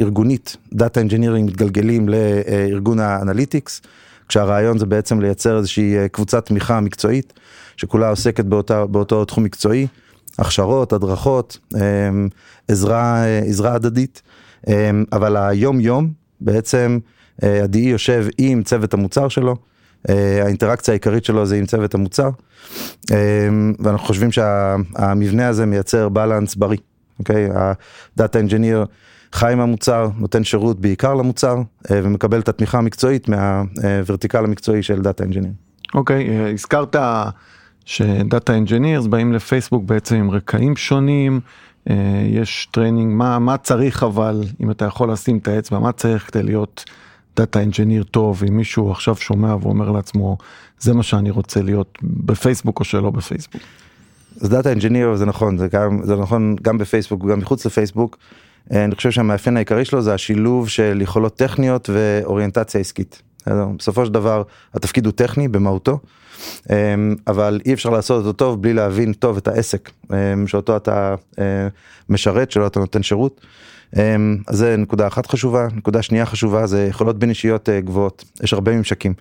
ארגונית, 0.00 0.56
data 0.72 1.00
engineering 1.00 1.50
מתגלגלים 1.50 2.08
לארגון 2.08 3.00
ה-analytics, 3.00 3.82
כשהרעיון 4.28 4.78
זה 4.78 4.86
בעצם 4.86 5.20
לייצר 5.20 5.58
איזושהי 5.58 5.96
אה, 5.96 6.08
קבוצת 6.08 6.46
תמיכה 6.46 6.80
מקצועית, 6.80 7.32
שכולה 7.76 8.08
עוסקת 8.08 8.44
באותה, 8.44 8.86
באותו 8.86 9.24
תחום 9.24 9.44
מקצועי, 9.44 9.86
הכשרות, 10.38 10.92
הדרכות, 10.92 11.58
אה, 11.76 11.80
עזרה, 12.68 13.24
עזרה 13.46 13.74
הדדית, 13.74 14.22
אבל 15.12 15.36
היום 15.36 15.80
יום 15.80 16.10
בעצם 16.40 16.98
ה-DE 17.42 17.78
יושב 17.78 18.26
עם 18.38 18.62
צוות 18.62 18.94
המוצר 18.94 19.28
שלו, 19.28 19.56
האינטראקציה 20.08 20.92
העיקרית 20.92 21.24
שלו 21.24 21.46
זה 21.46 21.56
עם 21.56 21.66
צוות 21.66 21.94
המוצר. 21.94 22.30
אמ, 23.10 23.72
ואנחנו 23.78 24.06
חושבים 24.06 24.32
שהמבנה 24.32 25.48
הזה 25.48 25.66
מייצר 25.66 26.08
balance 26.08 26.54
בריא, 26.54 26.78
אוקיי? 27.18 27.48
ה 27.54 27.71
data 27.71 28.40
engineer 28.40 28.84
חי 29.32 29.52
עם 29.52 29.60
המוצר, 29.60 30.08
נותן 30.18 30.44
שירות 30.44 30.80
בעיקר 30.80 31.14
למוצר 31.14 31.56
אה, 31.90 32.00
ומקבל 32.02 32.40
את 32.40 32.48
התמיכה 32.48 32.78
המקצועית 32.78 33.28
מה 33.28 33.51
vertical 33.51 34.44
המקצועי 34.44 34.82
של 34.82 35.02
data 35.02 35.24
engineer. 35.24 35.52
אוקיי, 35.94 36.28
אה, 36.28 36.50
הזכרת 36.50 36.96
ש 37.84 38.07
data 38.07 38.54
engineers 38.54 39.06
באים 39.06 39.32
לפייסבוק 39.32 39.84
בעצם 39.84 40.16
עם 40.16 40.30
רקעים 40.30 40.76
שונים, 40.76 41.40
אה, 41.90 41.94
יש 42.26 42.68
training, 42.72 43.12
מה, 43.14 43.38
מה 43.38 43.56
צריך 43.56 44.02
אבל, 44.02 44.40
אם 44.60 44.70
אתה 44.70 44.84
יכול 44.84 45.12
לשים 45.12 45.38
את 45.38 45.48
האצבע, 45.48 45.78
מה 45.78 45.92
צריך 45.92 46.30
כדי 46.32 46.42
להיות 46.42 46.84
data 47.36 47.62
engineer 47.62 48.02
טוב, 48.02 48.42
אם 48.48 48.56
מישהו 48.56 48.90
עכשיו 48.90 49.16
שומע 49.16 49.56
ואומר 49.60 49.90
לעצמו, 49.90 50.36
זה 50.78 50.94
מה 50.94 51.02
שאני 51.02 51.30
רוצה 51.30 51.62
להיות 51.62 51.98
בפייסבוק 52.02 52.80
או 52.80 52.84
שלא 52.84 53.10
בפייסבוק. 53.10 53.62
אז 54.40 54.48
data 54.48 54.72
engineer 54.72 55.16
זה 55.16 55.26
נכון, 55.26 55.58
זה, 55.58 55.68
גם, 55.68 56.00
זה 56.04 56.16
נכון 56.16 56.56
גם 56.62 56.78
בפייסבוק 56.78 57.24
וגם 57.24 57.38
מחוץ 57.38 57.66
לפייסבוק. 57.66 58.16
אה, 58.72 58.84
אני 58.84 58.94
חושב 58.94 59.10
שהמאפיין 59.10 59.56
העיקרי 59.56 59.84
שלו 59.84 60.02
זה 60.02 60.14
השילוב 60.14 60.68
של 60.68 60.98
יכולות 61.02 61.36
טכניות 61.36 61.90
ואוריינטציה 61.92 62.80
עסקית. 62.80 63.22
בסופו 63.78 64.06
של 64.06 64.12
דבר 64.12 64.42
התפקיד 64.74 65.06
הוא 65.06 65.12
טכני 65.12 65.48
במהותו, 65.48 65.98
אה, 66.70 66.94
אבל 67.26 67.60
אי 67.66 67.72
אפשר 67.72 67.90
לעשות 67.90 68.18
אותו 68.18 68.32
טוב 68.32 68.62
בלי 68.62 68.72
להבין 68.72 69.12
טוב 69.12 69.36
את 69.36 69.48
העסק 69.48 69.90
אה, 70.12 70.34
שאותו 70.46 70.76
אתה 70.76 71.14
משרת, 72.08 72.50
שלו 72.50 72.66
אתה 72.66 72.80
נותן 72.80 73.02
שירות. 73.02 73.40
אז 73.96 74.56
זה 74.56 74.76
נקודה 74.76 75.06
אחת 75.06 75.26
חשובה, 75.26 75.68
נקודה 75.76 76.02
שנייה 76.02 76.26
חשובה 76.26 76.66
זה 76.66 76.86
יכולות 76.90 77.18
בין 77.18 77.28
אישיות 77.28 77.68
גבוהות, 77.68 78.24
יש 78.42 78.52
הרבה 78.52 78.76
ממשקים. 78.76 79.14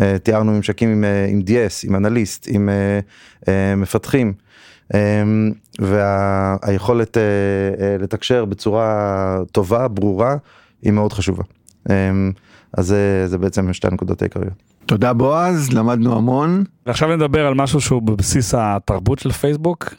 אה, 0.00 0.18
תיארנו 0.18 0.52
ממשקים 0.52 0.88
עם, 0.88 1.04
אה, 1.04 1.26
עם 1.26 1.40
DS, 1.46 1.88
עם 1.88 1.96
אנליסט, 1.96 2.46
עם 2.50 2.68
אה, 3.48 3.74
מפתחים, 3.76 4.32
והיכולת 5.78 7.16
לתקשר 8.00 8.44
בצורה 8.44 9.38
טובה, 9.52 9.88
ברורה, 9.88 10.36
היא 10.82 10.92
מאוד 10.92 11.12
חשובה. 11.12 11.42
אז 12.72 12.86
זה, 12.86 13.24
זה 13.26 13.38
בעצם 13.38 13.72
שתי 13.72 13.86
הנקודות 13.86 14.22
העיקריות. 14.22 14.77
תודה 14.88 15.12
בועז, 15.12 15.72
למדנו 15.72 16.16
המון. 16.16 16.64
ועכשיו 16.86 17.16
נדבר 17.16 17.46
על 17.46 17.54
משהו 17.54 17.80
שהוא 17.80 18.02
בבסיס 18.02 18.54
התרבות 18.54 19.18
של 19.18 19.32
פייסבוק, 19.32 19.94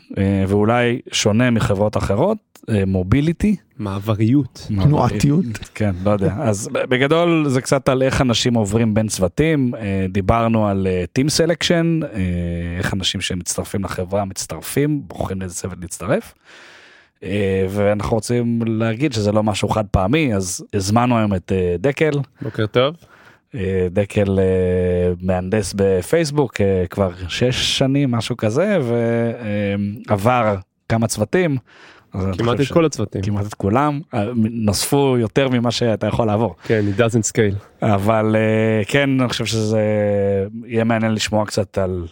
ואולי 0.48 1.00
שונה 1.12 1.52
מחברות 1.52 1.98
אחרות, 1.98 2.38
מוביליטי. 2.88 3.56
מעבריות. 3.78 4.68
תנועתיות. 4.68 5.46
כן, 5.76 5.96
לא 6.04 6.12
יודע. 6.12 6.36
אז 6.40 6.70
בגדול 6.74 7.46
זה 7.48 7.62
קצת 7.62 7.90
על 7.90 8.02
איך 8.02 8.22
אנשים 8.22 8.54
עוברים 8.54 8.94
בין 8.94 9.08
צוותים, 9.08 9.74
דיברנו 10.10 10.68
על 10.68 10.88
Team 11.20 11.28
Selection, 11.28 12.06
איך 12.78 12.94
אנשים 12.94 13.22
שמצטרפים 13.22 13.84
לחברה 13.84 14.26
מצטרפים, 14.26 15.02
בוחרים 15.08 15.42
לאיזה 15.42 15.56
צוות 15.56 15.78
להצטרף. 15.82 16.34
ואנחנו 17.70 18.18
רוצים 18.18 18.62
להגיד 18.66 19.14
שזה 19.14 19.32
לא 19.32 19.44
משהו 19.44 19.70
חד 19.70 19.86
פעמי, 19.92 20.36
אז 20.36 20.66
הזמנו 20.74 21.18
היום 21.18 21.34
את 21.34 21.52
דקל. 21.80 22.12
בוקר 22.42 22.66
טוב. 22.66 22.96
דקל 23.92 24.40
מהנדס 25.22 25.74
בפייסבוק 25.78 26.54
כבר 26.90 27.12
שש 27.28 27.78
שנים, 27.78 28.12
משהו 28.12 28.38
כזה, 28.38 28.78
ועבר 30.08 30.56
כמה 30.90 31.08
צוותים. 31.08 31.58
כמעט 32.12 32.60
את 32.62 32.72
כל 32.74 32.86
הצוותים. 32.86 33.22
כמעט 33.22 33.46
את 33.46 33.54
כולם, 33.54 34.00
נוספו 34.36 35.16
יותר 35.20 35.50
ממה 35.50 35.72
שאתה 35.72 36.08
יכול 36.08 36.28
לעבור. 36.28 36.56
כן, 36.64 36.86
it 36.96 37.00
doesn't 37.00 37.32
scale. 37.32 37.86
אבל 37.86 38.36
כן, 38.88 39.22
אני 39.22 39.30
חושב 39.30 39.46
שזה 39.46 39.82
יהיה 40.66 40.84
מעניין 40.84 41.14
לשמוע 41.14 41.46
קצת 41.46 41.78
על 41.78 42.08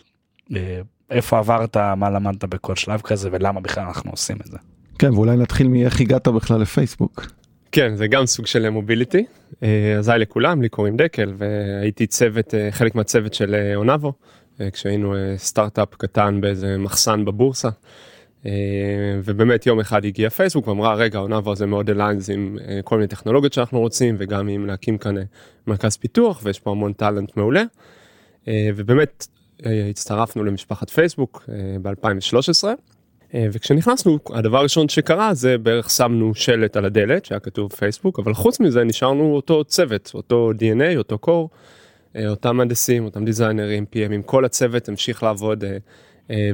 איפה 1.12 1.38
עברת, 1.38 1.77
מה 1.77 2.10
למדת 2.10 2.44
בכל 2.44 2.75
שלב 2.75 3.01
כזה 3.01 3.29
ולמה 3.32 3.60
בכלל 3.62 3.84
אנחנו 3.84 4.12
עושים 4.12 4.38
את 4.46 4.51
זה. 4.51 4.58
כן, 5.00 5.13
ואולי 5.13 5.38
נתחיל 5.38 5.67
מאיך 5.67 6.01
הגעת 6.01 6.27
בכלל 6.27 6.62
לפייסבוק. 6.62 7.25
כן, 7.71 7.95
זה 7.95 8.07
גם 8.07 8.25
סוג 8.25 8.45
של 8.45 8.69
מוביליטי. 8.69 9.25
אז 9.97 10.09
היי 10.09 10.19
לכולם, 10.19 10.62
לי 10.62 10.69
קוראים 10.69 10.97
דקל 10.97 11.33
והייתי 11.38 12.07
צוות, 12.07 12.53
חלק 12.71 12.95
מהצוות 12.95 13.33
של 13.33 13.71
אונאבו, 13.75 14.13
כשהיינו 14.74 15.13
סטארט-אפ 15.38 15.95
קטן 15.95 16.41
באיזה 16.41 16.77
מחסן 16.77 17.25
בבורסה. 17.25 17.69
אה, 18.45 19.19
ובאמת 19.24 19.65
יום 19.65 19.79
אחד 19.79 20.05
הגיע 20.05 20.29
פייסבוק 20.29 20.67
ואמרה 20.67 20.93
רגע 20.93 21.19
עונה 21.19 21.39
זה 21.55 21.65
מאוד 21.65 21.89
אליינס 21.89 22.29
עם 22.29 22.57
אה, 22.67 22.79
כל 22.83 22.95
מיני 22.95 23.07
טכנולוגיות 23.07 23.53
שאנחנו 23.53 23.79
רוצים 23.79 24.15
וגם 24.19 24.47
עם 24.47 24.65
להקים 24.65 24.97
כאן 24.97 25.17
אה, 25.17 25.24
מרכז 25.67 25.97
פיתוח 25.97 26.41
ויש 26.43 26.59
פה 26.59 26.71
המון 26.71 26.93
טאלנט 26.93 27.38
מעולה. 27.38 27.63
ובאמת 28.75 29.27
הצטרפנו 29.89 30.43
למשפחת 30.43 30.89
פייסבוק 30.89 31.50
ב-2013 31.81 32.63
וכשנכנסנו 33.34 34.19
הדבר 34.34 34.57
הראשון 34.57 34.89
שקרה 34.89 35.34
זה 35.34 35.57
בערך 35.57 35.89
שמנו 35.89 36.36
שלט 36.36 36.77
על 36.77 36.86
הדלת 36.86 37.25
שהיה 37.25 37.39
כתוב 37.39 37.74
פייסבוק 37.74 38.19
אבל 38.19 38.34
חוץ 38.34 38.60
מזה 38.60 38.84
נשארנו 38.84 39.36
אותו 39.36 39.63
צוות 39.63 40.12
אותו 40.13 40.51
dna 40.60 40.98
אותו 40.98 41.17
קור 41.17 41.50
אותם 42.27 42.57
מהנדסים 42.57 43.05
אותם 43.05 43.25
דיזיינרים 43.25 43.86
PMים 43.93 44.24
כל 44.25 44.46
הצוות 44.46 44.89
המשיך 44.89 45.24
לעבוד 45.24 45.63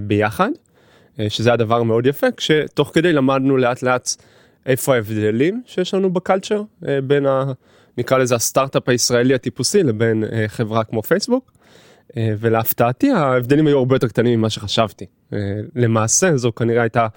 ביחד. 0.01 0.49
אה, 1.19 1.29
שזה 1.29 1.53
הדבר 1.53 1.83
מאוד 1.83 2.05
יפה, 2.05 2.27
כשתוך 2.37 2.91
כדי 2.93 3.13
למדנו 3.13 3.57
לאט 3.57 3.83
לאט 3.83 4.09
איפה 4.65 4.95
ההבדלים 4.95 5.61
שיש 5.65 5.93
לנו 5.93 6.13
בקלצ'ר 6.13 6.63
אה, 6.87 7.01
בין 7.01 7.25
ה... 7.25 7.51
נקרא 7.97 8.17
לזה 8.17 8.35
הסטארט-אפ 8.35 8.89
הישראלי 8.89 9.33
הטיפוסי 9.33 9.83
לבין 9.83 10.23
אה, 10.23 10.45
חברה 10.47 10.83
כמו 10.83 11.03
פייסבוק. 11.03 11.51
ולהפתעתי 12.17 13.11
ההבדלים 13.11 13.67
היו 13.67 13.77
הרבה 13.77 13.95
יותר 13.95 14.07
קטנים 14.07 14.39
ממה 14.39 14.49
שחשבתי. 14.49 15.05
למעשה 15.75 16.37
זו 16.37 16.55
כנראה 16.55 16.81
הייתה 16.81 17.07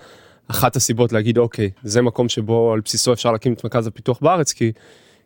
אחת 0.48 0.76
הסיבות 0.76 1.12
להגיד 1.12 1.38
אוקיי 1.38 1.70
זה 1.82 2.02
מקום 2.02 2.28
שבו 2.28 2.72
על 2.72 2.80
בסיסו 2.80 3.12
אפשר 3.12 3.32
להקים 3.32 3.52
את 3.52 3.64
מרכז 3.64 3.86
הפיתוח 3.86 4.18
בארץ 4.22 4.52
כי, 4.52 4.72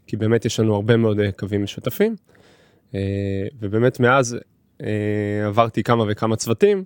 כי 0.07 0.17
באמת 0.17 0.45
יש 0.45 0.61
לנו 0.61 0.75
הרבה 0.75 0.97
מאוד 0.97 1.21
קווים 1.39 1.63
משותפים. 1.63 2.17
ובאמת 3.61 4.01
מאז 4.01 4.37
עברתי 5.47 5.83
כמה 5.83 6.05
וכמה 6.09 6.37
צוותים. 6.37 6.85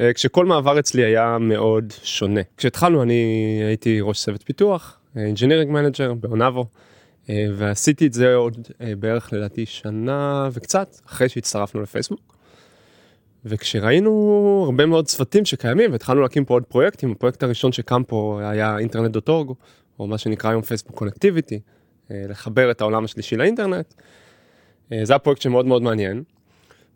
אה, 0.00 0.12
כשכל 0.12 0.46
מעבר 0.46 0.78
אצלי 0.78 1.04
היה 1.04 1.38
מאוד 1.40 1.92
שונה. 2.02 2.40
כשהתחלנו 2.56 3.02
אני 3.02 3.60
הייתי 3.66 4.00
ראש 4.00 4.24
צוות 4.24 4.42
פיתוח, 4.42 4.98
engineering 5.14 5.70
manager 5.70 6.14
באונאבו, 6.20 6.66
אה, 7.30 7.46
ועשיתי 7.56 8.06
את 8.06 8.12
זה 8.12 8.34
עוד 8.34 8.68
אה, 8.80 8.92
בערך 8.98 9.32
לדעתי 9.32 9.66
שנה 9.66 10.48
וקצת 10.52 10.96
אחרי 11.06 11.28
שהצטרפנו 11.28 11.82
לפייסבוק. 11.82 12.35
וכשראינו 13.46 14.62
הרבה 14.66 14.86
מאוד 14.86 15.06
צוותים 15.06 15.44
שקיימים 15.44 15.92
והתחלנו 15.92 16.22
להקים 16.22 16.44
פה 16.44 16.54
עוד 16.54 16.64
פרויקטים, 16.64 17.12
הפרויקט 17.12 17.42
הראשון 17.42 17.72
שקם 17.72 18.02
פה 18.06 18.40
היה 18.42 18.78
Internet.org, 18.78 19.50
או 19.98 20.06
מה 20.06 20.18
שנקרא 20.18 20.50
היום 20.50 20.62
פייסבוק 20.62 20.96
connectivity, 20.96 21.60
לחבר 22.10 22.70
את 22.70 22.80
העולם 22.80 23.04
השלישי 23.04 23.36
לאינטרנט. 23.36 23.94
זה 25.02 25.14
הפרויקט 25.14 25.42
שמאוד 25.42 25.66
מאוד 25.66 25.82
מעניין. 25.82 26.22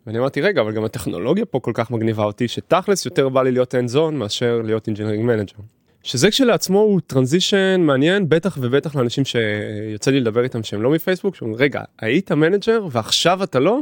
ואני 0.07 0.19
אמרתי 0.19 0.41
רגע 0.41 0.61
אבל 0.61 0.73
גם 0.73 0.85
הטכנולוגיה 0.85 1.45
פה 1.45 1.61
כל 1.61 1.71
כך 1.75 1.91
מגניבה 1.91 2.25
אותי 2.25 2.49
שתכלס 2.49 3.05
יותר 3.05 3.29
בא 3.29 3.43
לי 3.43 3.53
להיות 3.53 3.75
hands 3.75 3.95
on 3.95 4.11
מאשר 4.11 4.63
להיות 4.65 4.89
engineering 4.89 5.27
manager. 5.27 5.63
שזה 6.03 6.31
כשלעצמו 6.31 6.79
הוא 6.79 7.01
transition 7.07 7.81
מעניין 7.81 8.29
בטח 8.29 8.59
ובטח 8.61 8.97
לאנשים 8.97 9.25
שיוצא 9.25 10.11
לי 10.11 10.21
לדבר 10.21 10.43
איתם 10.43 10.63
שהם 10.63 10.83
לא 10.83 10.91
מפייסבוק 10.91 11.35
שאומרים 11.35 11.61
רגע 11.61 11.83
היית 11.99 12.33
manager 12.33 12.87
ועכשיו 12.91 13.43
אתה 13.43 13.61
לא. 13.61 13.81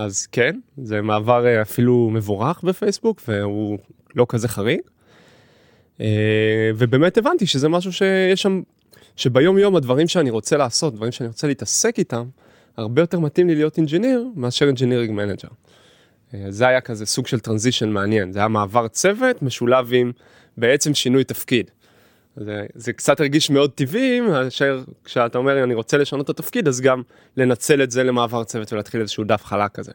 אז 0.00 0.26
כן 0.26 0.58
זה 0.82 1.00
מעבר 1.00 1.46
אה, 1.46 1.62
אפילו 1.62 2.10
מבורך 2.12 2.62
בפייסבוק 2.62 3.22
והוא 3.28 3.78
לא 4.16 4.26
כזה 4.28 4.48
חריג. 4.48 4.80
אה, 6.00 6.70
ובאמת 6.76 7.18
הבנתי 7.18 7.46
שזה 7.46 7.68
משהו 7.68 7.92
שיש 7.92 8.42
שם 8.42 8.62
שביום 9.16 9.58
יום 9.58 9.76
הדברים 9.76 10.08
שאני 10.08 10.30
רוצה 10.30 10.56
לעשות 10.56 10.94
דברים 10.94 11.12
שאני 11.12 11.26
רוצה 11.26 11.46
להתעסק 11.46 11.98
איתם. 11.98 12.24
הרבה 12.76 13.02
יותר 13.02 13.20
מתאים 13.20 13.48
לי 13.48 13.54
להיות 13.54 13.76
engineer 13.76 14.24
מאשר 14.36 14.66
engineering 14.66 15.10
manager. 15.10 15.48
אה, 16.34 16.44
זה 16.48 16.68
היה 16.68 16.80
כזה 16.80 17.06
סוג 17.06 17.26
של 17.26 17.40
transition 17.40 17.88
מעניין, 17.88 18.32
זה 18.32 18.38
היה 18.38 18.48
מעבר 18.48 18.88
צוות 18.88 19.42
משולב 19.42 19.90
עם 19.92 20.12
בעצם 20.56 20.94
שינוי 20.94 21.24
תפקיד. 21.24 21.70
זה, 22.36 22.66
זה 22.74 22.92
קצת 22.92 23.20
הרגיש 23.20 23.50
מאוד 23.50 23.70
טבעי 23.70 24.20
מאשר 24.20 24.82
כשאתה 25.04 25.38
אומר 25.38 25.64
אני 25.64 25.74
רוצה 25.74 25.96
לשנות 25.96 26.24
את 26.24 26.30
התפקיד 26.30 26.68
אז 26.68 26.80
גם 26.80 27.02
לנצל 27.36 27.82
את 27.82 27.90
זה 27.90 28.04
למעבר 28.04 28.44
צוות 28.44 28.72
ולהתחיל 28.72 29.00
איזשהו 29.00 29.24
דף 29.24 29.44
חלק 29.44 29.72
כזה. 29.72 29.92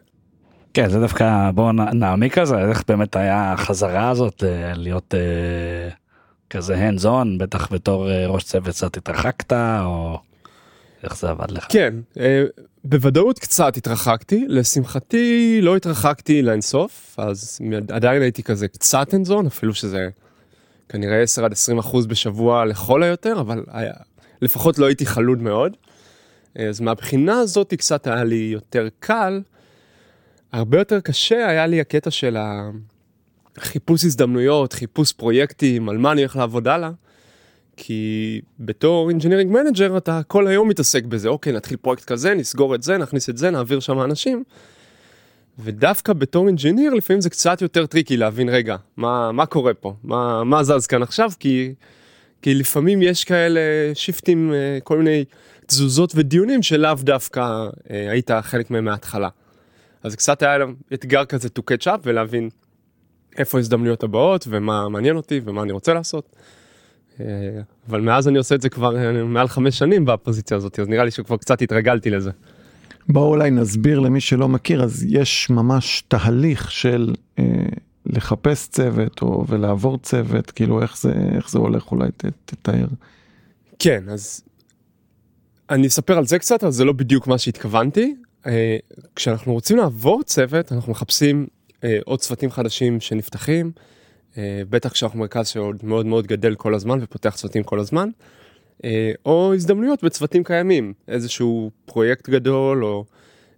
כן 0.74 0.90
זה 0.90 1.00
דווקא 1.00 1.52
בוא 1.52 1.72
נעמיק 1.72 2.38
על 2.38 2.46
זה 2.46 2.58
איך 2.58 2.84
באמת 2.88 3.16
היה 3.16 3.54
החזרה 3.54 4.10
הזאת 4.10 4.44
אה, 4.44 4.74
להיות 4.76 5.16
אה, 5.16 5.90
כזה 6.50 6.90
hands 6.90 7.04
on 7.04 7.28
בטח 7.38 7.74
בתור 7.74 8.10
אה, 8.10 8.28
ראש 8.28 8.44
צוות 8.44 8.70
קצת 8.70 8.98
התרחקת 8.98 9.54
או 9.54 10.20
איך 11.04 11.18
זה 11.18 11.30
עבד 11.30 11.52
לך. 11.52 11.66
כן 11.70 11.94
אה, 12.20 12.44
בוודאות 12.84 13.40
קצת 13.40 13.78
התרחקתי, 13.78 14.46
לשמחתי 14.48 15.60
לא 15.62 15.76
התרחקתי 15.76 16.42
לאינסוף, 16.42 17.16
אז 17.20 17.60
עדיין 17.90 18.22
הייתי 18.22 18.44
כזה 18.44 18.68
קצת 18.68 19.14
אנזון, 19.14 19.46
אפילו 19.46 19.74
שזה 19.74 20.10
כנראה 20.90 21.22
10 21.22 21.46
עד 21.46 21.52
20 21.52 21.78
אחוז 21.78 22.06
בשבוע 22.06 22.66
לכל 22.66 23.04
היותר, 23.04 23.40
אבל 23.40 23.64
היה, 23.68 23.94
לפחות 24.42 24.80
לא 24.80 24.86
הייתי 24.86 25.06
חלוד 25.06 25.42
מאוד. 25.42 25.78
אז 26.56 26.82
מהבחינה 26.82 27.40
הזאת 27.40 27.74
קצת 27.74 28.08
היה 28.08 28.24
לי 28.24 28.50
יותר 28.54 28.88
קל, 29.00 29.42
הרבה 30.52 30.78
יותר 30.78 31.00
קשה 31.00 31.48
היה 31.48 31.68
לי 31.68 31.82
הקטע 31.82 32.12
של 32.12 32.38
החיפוש 33.58 34.06
הזדמנויות, 34.06 34.74
חיפוש 34.74 35.12
פרויקטים, 35.12 35.90
על 35.90 35.98
מה 35.98 36.12
אני 36.12 36.22
הולך 36.22 36.36
לעבוד 36.36 36.68
הלאה. 36.68 36.92
כי 37.78 38.42
בתור 38.60 39.12
engineering 39.12 39.52
manager 39.52 39.98
אתה 39.98 40.22
כל 40.28 40.48
היום 40.48 40.70
מתעסק 40.70 41.04
בזה, 41.04 41.28
אוקיי, 41.28 41.54
נתחיל 41.54 41.78
פרויקט 41.78 42.04
כזה, 42.04 42.34
נסגור 42.34 42.76
את 42.76 42.84
זה, 42.84 42.98
נכניס 42.98 43.30
את 43.30 43.38
זה, 43.38 43.50
נעביר 43.50 43.80
שם 43.80 44.02
אנשים. 44.02 44.44
ודווקא 45.60 46.14
בתור 46.14 46.48
engineer 46.48 46.94
לפעמים 46.94 47.22
זה 47.22 47.30
קצת 47.30 47.62
יותר 47.62 47.86
tricky 47.86 48.18
להבין 48.18 48.50
רגע 48.50 48.76
מה 48.98 49.32
מה 49.32 49.46
קורה 49.46 49.74
פה 49.74 49.94
מה 50.04 50.44
מה 50.44 50.64
זז 50.64 50.88
כאן 50.88 51.04
עכשיו 51.04 51.32
כי 51.40 51.74
כי 52.42 52.54
לפעמים 52.54 53.02
יש 53.02 53.24
כאלה 53.24 53.62
שיפטים 53.94 54.54
אה, 54.54 54.78
כל 54.84 54.98
מיני 54.98 55.26
תזוזות 55.66 56.12
ודיונים 56.16 56.64
שלאו 56.64 56.96
דווקא 57.00 57.42
אה, 57.92 58.12
היית 58.12 58.32
חלק 58.42 58.72
מהם 58.72 58.86
מההתחלה. 58.86 59.30
אז 60.04 60.16
קצת 60.16 60.42
היה 60.42 60.58
אתגר 60.94 61.26
כזה 61.26 61.50
to 61.60 61.62
catch 61.62 61.88
up 61.88 62.00
ולהבין 62.04 62.50
איפה 63.38 63.58
ההזדמנויות 63.58 64.04
הבאות 64.04 64.46
ומה 64.50 64.90
מעניין 64.90 65.16
אותי 65.16 65.42
ומה 65.46 65.62
אני 65.62 65.72
רוצה 65.72 65.94
לעשות. 65.94 66.36
אה, 67.20 67.26
אבל 67.90 68.02
מאז 68.02 68.28
אני 68.28 68.38
עושה 68.38 68.56
את 68.56 68.62
זה 68.62 68.70
כבר 68.70 68.98
אה, 68.98 69.24
מעל 69.24 69.48
חמש 69.48 69.78
שנים 69.78 70.06
בפוזיציה 70.06 70.58
הזאת, 70.58 70.80
אז 70.80 70.88
נראה 70.88 71.06
לי 71.06 71.12
שכבר 71.12 71.38
קצת 71.38 71.62
התרגלתי 71.62 72.10
לזה. 72.10 72.32
בואו 73.10 73.28
אולי 73.28 73.52
נסביר 73.52 74.00
למי 74.00 74.22
שלא 74.22 74.48
מכיר, 74.48 74.84
אז 74.84 75.06
יש 75.10 75.50
ממש 75.50 76.04
תהליך 76.08 76.72
של 76.72 77.14
אה, 77.40 77.44
לחפש 78.06 78.68
צוות 78.68 79.22
או 79.22 79.46
ולעבור 79.48 79.98
צוות, 79.98 80.52
כאילו 80.52 80.82
איך 80.82 80.98
זה, 80.98 81.14
איך 81.36 81.50
זה 81.50 81.60
הולך 81.60 81.92
אולי 81.92 82.10
ת, 82.18 82.26
תתאר. 82.46 82.88
כן, 83.80 84.04
אז 84.10 84.44
אני 85.70 85.88
אספר 85.88 86.18
על 86.18 86.26
זה 86.26 86.40
קצת, 86.40 86.64
אבל 86.64 86.72
זה 86.72 86.86
לא 86.86 86.94
בדיוק 86.94 87.28
מה 87.28 87.38
שהתכוונתי. 87.38 88.16
אה, 88.48 88.78
כשאנחנו 89.16 89.54
רוצים 89.54 89.78
לעבור 89.78 90.24
צוות, 90.24 90.72
אנחנו 90.72 90.92
מחפשים 90.92 91.48
אה, 91.84 91.98
עוד 92.06 92.20
צוותים 92.20 92.52
חדשים 92.52 93.00
שנפתחים. 93.00 93.72
אה, 94.38 94.62
בטח 94.70 94.92
כשאנחנו 94.92 95.20
מרכז 95.20 95.48
שעוד 95.48 95.78
מאוד 95.84 96.06
מאוד 96.06 96.28
גדל 96.28 96.56
כל 96.56 96.76
הזמן 96.76 97.00
ופותח 97.02 97.36
צוותים 97.36 97.64
כל 97.64 97.80
הזמן, 97.80 98.10
אה, 98.10 98.26
או 99.26 99.54
הזדמנויות 99.54 100.04
בצוותים 100.04 100.44
קיימים, 100.44 100.94
איזשהו 101.08 101.72
פרויקט 101.86 102.30
גדול 102.30 102.86
או 102.86 103.06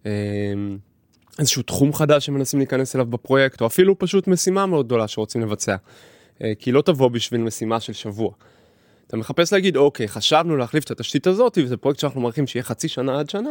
אה, 0.05 0.11
איזשהו 1.39 1.63
תחום 1.63 1.93
חדש 1.93 2.25
שמנסים 2.25 2.59
להיכנס 2.59 2.95
אליו 2.95 3.05
בפרויקט, 3.05 3.61
או 3.61 3.67
אפילו 3.67 3.99
פשוט 3.99 4.27
משימה 4.27 4.65
מאוד 4.65 4.85
גדולה 4.85 5.07
שרוצים 5.07 5.41
לבצע. 5.41 5.75
כי 6.59 6.71
לא 6.71 6.81
תבוא 6.81 7.09
בשביל 7.09 7.41
משימה 7.41 7.79
של 7.79 7.93
שבוע. 7.93 8.31
אתה 9.07 9.17
מחפש 9.17 9.53
להגיד 9.53 9.77
אוקיי 9.77 10.07
חשבנו 10.07 10.57
להחליף 10.57 10.83
את 10.83 10.91
התשתית 10.91 11.27
הזאת 11.27 11.57
וזה 11.63 11.77
פרויקט 11.77 11.99
שאנחנו 11.99 12.21
מעריכים 12.21 12.47
שיהיה 12.47 12.63
חצי 12.63 12.87
שנה 12.87 13.19
עד 13.19 13.29
שנה 13.29 13.49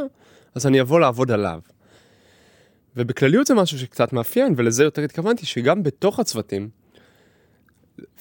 אז 0.54 0.66
אני 0.66 0.80
אבוא 0.80 1.00
לעבוד 1.00 1.30
עליו. 1.30 1.60
ובכלליות 2.96 3.46
זה 3.46 3.54
משהו 3.54 3.78
שקצת 3.78 4.12
מאפיין 4.12 4.54
ולזה 4.56 4.84
יותר 4.84 5.02
התכוונתי 5.02 5.46
שגם 5.46 5.82
בתוך 5.82 6.20
הצוותים 6.20 6.68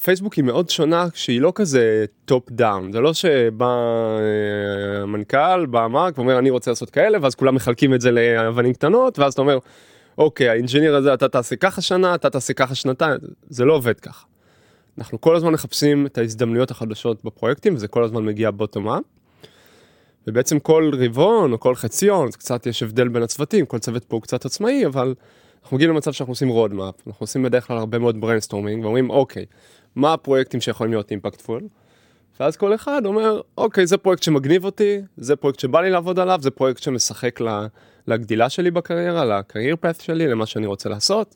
פייסבוק 0.04 0.34
היא 0.34 0.44
מאוד 0.44 0.70
שונה 0.70 1.08
שהיא 1.14 1.42
לא 1.42 1.52
כזה 1.56 2.06
top 2.26 2.52
down 2.52 2.92
זה 2.92 3.00
לא 3.00 3.14
שבא 3.14 3.66
אה, 3.66 5.02
המנכ"ל 5.02 5.66
בא 5.66 5.88
מרק 5.88 6.18
ואומר 6.18 6.40
אני 6.40 6.50
רוצה 6.50 6.72
לעשות 6.72 6.90
כאלה 6.90 7.18
ואז 7.22 7.36
כולם 7.36 7.56
מחלקים 7.56 7.94
את 7.94 8.02
זה 8.02 8.12
לאבנים 8.12 8.74
קטנות 8.74 9.20
ואז 9.20 9.34
אתה 9.34 9.42
אומר 9.42 9.58
אוקיי 10.18 10.50
ה 10.50 10.55
engineer 10.55 10.96
הזה 10.96 11.14
אתה 11.14 11.28
תעשה 11.28 11.56
ככה 11.56 11.82
שנה 11.82 12.16
אתה 12.16 12.30
תעשה 12.30 12.54
ככה 12.54 12.76
שנתיים 12.76 13.18
זה 13.50 13.66
לא 13.66 13.74
עובד 13.74 14.00
ככה. 14.00 14.26
אנחנו 14.98 15.22
כל 15.22 15.36
הזמן 15.36 15.54
מחפשים 15.54 16.06
את 16.06 16.18
ההזדמנויות 16.18 16.72
החדשות 16.72 17.26
בפרויקטים 17.26 17.76
וזה 17.76 17.88
כל 17.88 18.04
הזמן 18.04 18.26
מגיע 18.26 18.52
bottom 18.52 18.90
up. 18.90 19.04
ובעצם 20.28 20.60
כל 20.60 20.92
רבעון 20.94 21.54
או 21.54 21.60
כל 21.60 21.76
חציון 21.76 22.32
קצת 22.32 22.66
יש 22.66 22.84
הבדל 22.84 23.08
בין 23.08 23.24
הצוותים 23.24 23.66
כל 23.66 23.80
צוות 23.80 24.06
פה 24.06 24.16
הוא 24.16 24.22
קצת 24.22 24.46
עצמאי 24.46 24.86
אבל 24.86 25.14
אנחנו 25.66 25.78
מגיעים 25.78 25.94
למצב 25.94 26.12
שאנחנו 26.12 26.32
עושים 26.32 26.50
roadmap, 26.50 26.96
אנחנו 27.08 27.24
עושים 27.24 27.44
בדרך 27.44 27.68
כלל 27.68 27.78
הרבה 27.78 28.00
מאוד 28.00 28.22
brainstorming, 28.22 28.84
ואומרים 28.84 29.10
אוקיי, 29.10 29.46
מה 29.96 30.14
הפרויקטים 30.14 30.62
שיכולים 30.62 30.94
להיות 30.94 31.12
impactful? 31.12 31.62
ואז 32.40 32.58
כל 32.58 32.76
אחד 32.76 33.02
אומר, 33.06 33.42
אוקיי, 33.58 33.88
זה 33.88 33.98
פרויקט 33.98 34.24
שמגניב 34.24 34.66
אותי, 34.66 35.02
זה 35.18 35.36
פרויקט 35.36 35.60
שבא 35.60 35.82
לי 35.82 35.90
לעבוד 35.90 36.20
עליו, 36.20 36.40
זה 36.42 36.52
פרויקט 36.52 36.84
שמשחק 36.84 37.40
לגדילה 38.08 38.50
שלי 38.50 38.72
בקריירה, 38.72 39.26
לקרייר 39.26 39.76
פאט 39.76 40.02
שלי, 40.02 40.28
למה 40.28 40.46
שאני 40.46 40.66
רוצה 40.66 40.90
לעשות. 40.90 41.36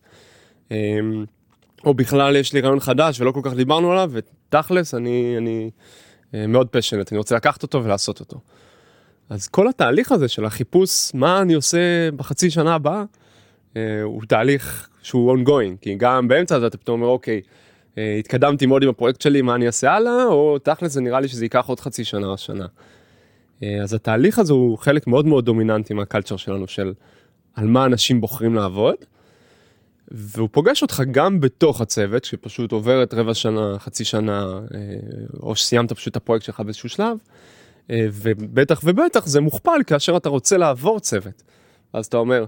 אמ, 0.71 1.25
או 1.85 1.93
בכלל 1.93 2.35
יש 2.35 2.53
לי 2.53 2.61
רעיון 2.61 2.79
חדש 2.79 3.21
ולא 3.21 3.31
כל 3.31 3.41
כך 3.43 3.53
דיברנו 3.53 3.91
עליו, 3.91 4.11
ותכלס 4.13 4.93
אני, 4.93 5.35
אני 5.37 5.69
אה, 6.33 6.47
מאוד 6.47 6.67
פשנט, 6.67 7.11
אני 7.11 7.17
רוצה 7.17 7.35
לקחת 7.35 7.63
אותו 7.63 7.83
ולעשות 7.83 8.19
אותו. 8.19 8.39
אז 9.29 9.47
כל 9.47 9.69
התהליך 9.69 10.11
הזה 10.11 10.27
של 10.27 10.45
החיפוש, 10.45 11.11
מה 11.13 11.41
אני 11.41 11.53
עושה 11.53 12.11
בחצי 12.15 12.49
שנה 12.49 12.75
הבאה, 12.75 12.99
אה, 12.99 13.03
הוא 14.03 14.21
תהליך 14.27 14.89
שהוא 15.01 15.37
ongoing, 15.37 15.77
כי 15.81 15.95
גם 15.95 16.27
באמצע 16.27 16.55
הזה 16.55 16.67
אתה 16.67 16.77
פתאום 16.77 17.01
אומר, 17.01 17.11
אוקיי, 17.11 17.41
אה, 17.97 18.15
התקדמתי 18.19 18.65
מאוד 18.65 18.83
עם 18.83 18.89
הפרויקט 18.89 19.21
שלי, 19.21 19.41
מה 19.41 19.55
אני 19.55 19.67
אעשה 19.67 19.91
הלאה, 19.91 20.25
או 20.25 20.57
תכל'ס 20.59 20.91
זה 20.91 21.01
נראה 21.01 21.19
לי 21.19 21.27
שזה 21.27 21.45
ייקח 21.45 21.65
עוד 21.65 21.79
חצי 21.79 22.03
שנה 22.03 22.27
או 22.27 22.37
שנה. 22.37 22.65
אה, 23.63 23.81
אז 23.83 23.93
התהליך 23.93 24.39
הזה 24.39 24.53
הוא 24.53 24.77
חלק 24.77 25.07
מאוד 25.07 25.25
מאוד 25.25 25.45
דומיננטי 25.45 25.93
מהקלצ'ר 25.93 26.37
שלנו, 26.37 26.67
של 26.67 26.93
על 27.55 27.67
מה 27.67 27.85
אנשים 27.85 28.21
בוחרים 28.21 28.55
לעבוד. 28.55 28.95
והוא 30.11 30.49
פוגש 30.51 30.81
אותך 30.81 31.03
גם 31.11 31.39
בתוך 31.39 31.81
הצוות, 31.81 32.25
שפשוט 32.25 32.71
עוברת 32.71 33.13
רבע 33.13 33.33
שנה, 33.33 33.79
חצי 33.79 34.05
שנה, 34.05 34.59
או 35.43 35.55
שסיימת 35.55 35.93
פשוט 35.93 36.11
את 36.11 36.15
הפרויקט 36.15 36.45
שלך 36.45 36.59
באיזשהו 36.59 36.89
שלב, 36.89 37.17
ובטח 37.91 38.81
ובטח 38.83 39.27
זה 39.27 39.41
מוכפל 39.41 39.79
כאשר 39.87 40.17
אתה 40.17 40.29
רוצה 40.29 40.57
לעבור 40.57 40.99
צוות. 40.99 41.43
אז 41.93 42.05
אתה 42.05 42.17
אומר, 42.17 42.45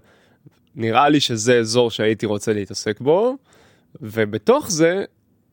נראה 0.75 1.09
לי 1.09 1.19
שזה 1.19 1.59
אזור 1.59 1.91
שהייתי 1.91 2.25
רוצה 2.25 2.53
להתעסק 2.53 2.99
בו, 2.99 3.37
ובתוך 4.01 4.71
זה, 4.71 5.03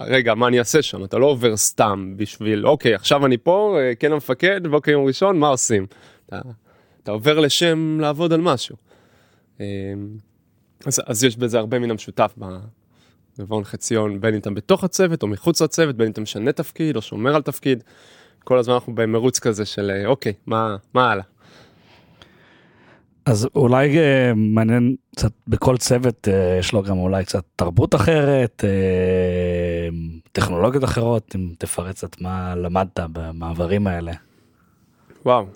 רגע, 0.00 0.34
מה 0.34 0.48
אני 0.48 0.58
אעשה 0.58 0.82
שם? 0.82 1.04
אתה 1.04 1.18
לא 1.18 1.26
עובר 1.26 1.56
סתם 1.56 2.14
בשביל, 2.16 2.66
אוקיי, 2.66 2.94
עכשיו 2.94 3.26
אני 3.26 3.36
פה, 3.38 3.78
אה, 3.80 3.94
כן 3.94 4.12
המפקד, 4.12 4.66
בוקר 4.66 4.90
יום 4.90 5.06
ראשון, 5.06 5.38
מה 5.38 5.48
עושים? 5.48 5.86
אתה, 6.26 6.40
אתה 7.02 7.10
עובר 7.10 7.40
לשם 7.40 7.98
לעבוד 8.00 8.32
על 8.32 8.40
משהו. 8.40 8.76
אמ, 9.60 9.64
אז, 10.86 11.00
אז 11.06 11.24
יש 11.24 11.36
בזה 11.36 11.58
הרבה 11.58 11.78
מן 11.78 11.90
המשותף 11.90 12.34
ברבעון 13.38 13.64
חציון, 13.64 14.20
בין 14.20 14.34
אם 14.34 14.40
אתה 14.40 14.50
בתוך 14.50 14.84
הצוות 14.84 15.22
או 15.22 15.28
מחוץ 15.28 15.62
לצוות, 15.62 15.96
בין 15.96 16.06
אם 16.06 16.12
אתה 16.12 16.20
משנה 16.20 16.52
תפקיד 16.52 16.96
או 16.96 17.02
שומר 17.02 17.34
על 17.36 17.42
תפקיד. 17.42 17.84
כל 18.44 18.58
הזמן 18.58 18.74
אנחנו 18.74 18.94
במרוץ 18.94 19.38
כזה 19.38 19.64
של 19.64 19.90
אה, 19.90 20.06
אוקיי, 20.06 20.32
מה, 20.46 20.76
מה 20.94 21.10
הלאה? 21.10 21.24
אז 23.28 23.48
אולי 23.54 23.98
אה, 23.98 24.32
מעניין 24.36 24.96
קצת 25.16 25.32
בכל 25.48 25.76
צוות 25.76 26.28
אה, 26.28 26.56
יש 26.58 26.72
לו 26.72 26.82
גם 26.82 26.98
אולי 26.98 27.24
קצת 27.24 27.44
תרבות 27.56 27.94
אחרת, 27.94 28.64
אה, 28.64 29.88
טכנולוגיות 30.32 30.84
אחרות, 30.84 31.34
אם 31.36 31.52
תפרט 31.58 31.94
קצת 31.94 32.20
מה 32.20 32.56
למדת 32.56 33.00
במעברים 33.12 33.86
האלה. 33.86 34.12
וואו, 35.24 35.46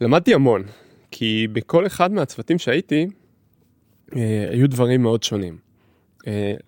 למדתי 0.00 0.34
המון, 0.34 0.62
כי 1.10 1.46
בכל 1.52 1.86
אחד 1.86 2.12
מהצוותים 2.12 2.58
שהייתי, 2.58 3.06
היו 4.50 4.68
דברים 4.68 5.02
מאוד 5.02 5.22
שונים. 5.22 5.58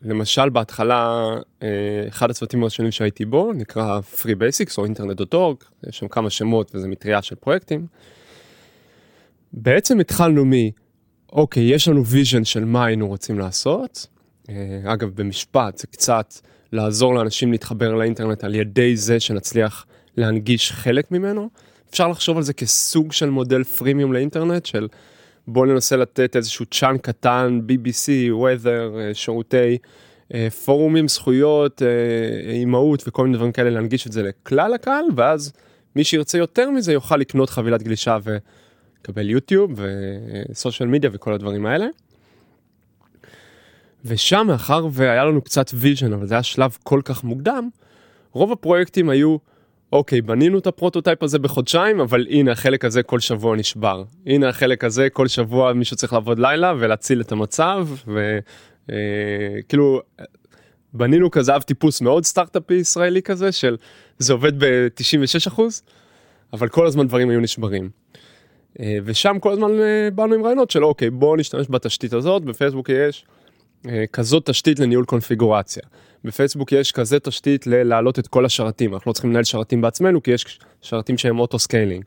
למשל 0.02 0.48
בהתחלה, 0.48 1.28
אחד 2.08 2.30
הצוותים 2.30 2.62
הראשונים 2.62 2.92
שהייתי 2.92 3.24
בו 3.24 3.52
נקרא 3.52 4.00
Free 4.14 4.36
Basics 4.36 4.78
או 4.78 4.86
Internet.org, 4.86 5.64
יש 5.88 5.98
שם 5.98 6.08
כמה 6.08 6.30
שמות 6.30 6.74
וזה 6.74 6.88
מטריה 6.88 7.22
של 7.22 7.34
פרויקטים. 7.34 7.86
בעצם 9.56 10.00
התחלנו 10.00 10.44
מ, 10.44 10.52
אוקיי, 11.32 11.62
יש 11.62 11.88
לנו 11.88 12.06
vision 12.06 12.44
של 12.44 12.64
מה 12.64 12.84
היינו 12.84 13.08
רוצים 13.08 13.38
לעשות. 13.38 14.06
אה, 14.48 14.54
אגב, 14.84 15.10
במשפט 15.14 15.78
זה 15.78 15.86
קצת 15.86 16.34
לעזור 16.72 17.14
לאנשים 17.14 17.52
להתחבר 17.52 17.94
לאינטרנט 17.94 18.44
על 18.44 18.54
ידי 18.54 18.96
זה 18.96 19.20
שנצליח 19.20 19.86
להנגיש 20.16 20.72
חלק 20.72 21.10
ממנו. 21.10 21.48
אפשר 21.90 22.08
לחשוב 22.08 22.36
על 22.36 22.42
זה 22.42 22.52
כסוג 22.52 23.12
של 23.12 23.30
מודל 23.30 23.64
פרימיום 23.64 24.12
לאינטרנט, 24.12 24.66
של 24.66 24.88
בואו 25.48 25.64
ננסה 25.64 25.96
לתת 25.96 26.36
איזשהו 26.36 26.66
צ'אנק 26.66 27.00
קטן, 27.00 27.60
BBC, 27.68 28.30
weather, 28.30 28.98
אה, 28.98 29.10
שירותי 29.14 29.78
אה, 30.34 30.48
פורומים, 30.64 31.08
זכויות, 31.08 31.82
אימהות 32.52 33.04
וכל 33.08 33.24
מיני 33.24 33.36
דברים 33.36 33.52
כאלה, 33.52 33.70
להנגיש 33.70 34.06
את 34.06 34.12
זה 34.12 34.22
לכלל 34.22 34.74
הקהל, 34.74 35.04
ואז 35.16 35.52
מי 35.96 36.04
שירצה 36.04 36.38
יותר 36.38 36.70
מזה 36.70 36.92
יוכל 36.92 37.16
לקנות 37.16 37.50
חבילת 37.50 37.82
גלישה 37.82 38.18
ו... 38.24 38.36
לקבל 39.04 39.30
יוטיוב 39.30 39.80
וסושיאל 40.50 40.88
מדיה 40.88 41.10
וכל 41.12 41.32
הדברים 41.32 41.66
האלה. 41.66 41.86
ושם 44.04 44.46
מאחר 44.48 44.86
והיה 44.92 45.24
לנו 45.24 45.42
קצת 45.42 45.70
vision 45.74 46.12
אבל 46.12 46.26
זה 46.26 46.34
היה 46.34 46.42
שלב 46.42 46.76
כל 46.82 47.00
כך 47.04 47.24
מוקדם, 47.24 47.68
רוב 48.32 48.52
הפרויקטים 48.52 49.08
היו 49.08 49.36
אוקיי 49.92 50.20
בנינו 50.20 50.58
את 50.58 50.66
ה 50.66 50.72
prototype 50.72 51.22
הזה 51.22 51.38
בחודשיים 51.38 52.00
אבל 52.00 52.26
הנה 52.30 52.52
החלק 52.52 52.84
הזה 52.84 53.02
כל 53.02 53.20
שבוע 53.20 53.56
נשבר 53.56 54.04
הנה 54.26 54.48
החלק 54.48 54.84
הזה 54.84 55.10
כל 55.10 55.28
שבוע 55.28 55.72
מישהו 55.72 55.96
צריך 55.96 56.12
לעבוד 56.12 56.38
לילה 56.38 56.74
ולהציל 56.78 57.20
את 57.20 57.32
המצב 57.32 57.88
וכאילו 58.88 60.00
אה, 60.20 60.24
בנינו 60.92 61.30
כזה 61.30 61.56
אב 61.56 61.62
טיפוס 61.62 62.00
מאוד 62.00 62.24
סטארט-אפי 62.24 62.74
ישראלי 62.74 63.22
כזה 63.22 63.52
של 63.52 63.76
זה 64.18 64.32
עובד 64.32 64.64
ב-96 64.64 65.58
אבל 66.52 66.68
כל 66.68 66.86
הזמן 66.86 67.08
דברים 67.08 67.30
היו 67.30 67.40
נשברים. 67.40 68.03
אה, 68.80 68.98
ושם 69.04 69.36
כל 69.40 69.52
הזמן 69.52 69.80
אה, 69.80 70.08
באנו 70.14 70.34
עם 70.34 70.44
רעיונות 70.44 70.70
של 70.70 70.84
אוקיי 70.84 71.10
בואו 71.10 71.36
נשתמש 71.36 71.66
בתשתית 71.70 72.12
הזאת 72.12 72.44
בפייסבוק 72.44 72.88
יש 72.88 73.24
אה, 73.88 74.04
כזאת 74.12 74.50
תשתית 74.50 74.78
לניהול 74.78 75.04
קונפיגורציה. 75.04 75.82
בפייסבוק 76.24 76.72
יש 76.72 76.92
כזה 76.92 77.20
תשתית 77.20 77.66
להעלות 77.66 78.18
את 78.18 78.28
כל 78.28 78.44
השרתים 78.44 78.94
אנחנו 78.94 79.08
לא 79.08 79.12
צריכים 79.12 79.30
לנהל 79.30 79.44
שרתים 79.44 79.80
בעצמנו 79.80 80.22
כי 80.22 80.30
יש 80.30 80.60
שרתים 80.82 81.18
שהם 81.18 81.38
auto 81.38 81.58
scaling. 81.58 82.04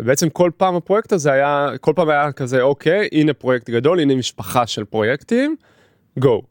ובעצם 0.00 0.28
כל 0.28 0.50
פעם 0.56 0.74
הפרויקט 0.74 1.12
הזה 1.12 1.32
היה 1.32 1.68
כל 1.80 1.92
פעם 1.96 2.08
היה 2.08 2.32
כזה 2.32 2.62
אוקיי 2.62 3.08
הנה 3.12 3.32
פרויקט 3.32 3.70
גדול 3.70 4.00
הנה 4.00 4.14
משפחה 4.14 4.66
של 4.66 4.84
פרויקטים 4.84 5.56
go. 6.18 6.42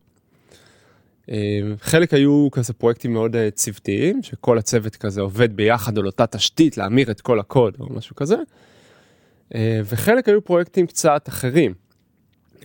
חלק 1.79 2.13
היו 2.13 2.47
כזה 2.51 2.73
פרויקטים 2.73 3.13
מאוד 3.13 3.36
צוותיים 3.53 4.23
שכל 4.23 4.57
הצוות 4.57 4.95
כזה 4.95 5.21
עובד 5.21 5.55
ביחד 5.55 5.97
על 5.97 6.05
אותה 6.05 6.27
תשתית 6.27 6.77
להמיר 6.77 7.12
את 7.12 7.21
כל 7.21 7.39
הקוד 7.39 7.77
או 7.79 7.93
משהו 7.93 8.15
כזה. 8.15 8.36
אה, 9.55 9.81
וחלק 9.85 10.29
היו 10.29 10.41
פרויקטים 10.43 10.87
קצת 10.87 11.25
אחרים. 11.27 11.73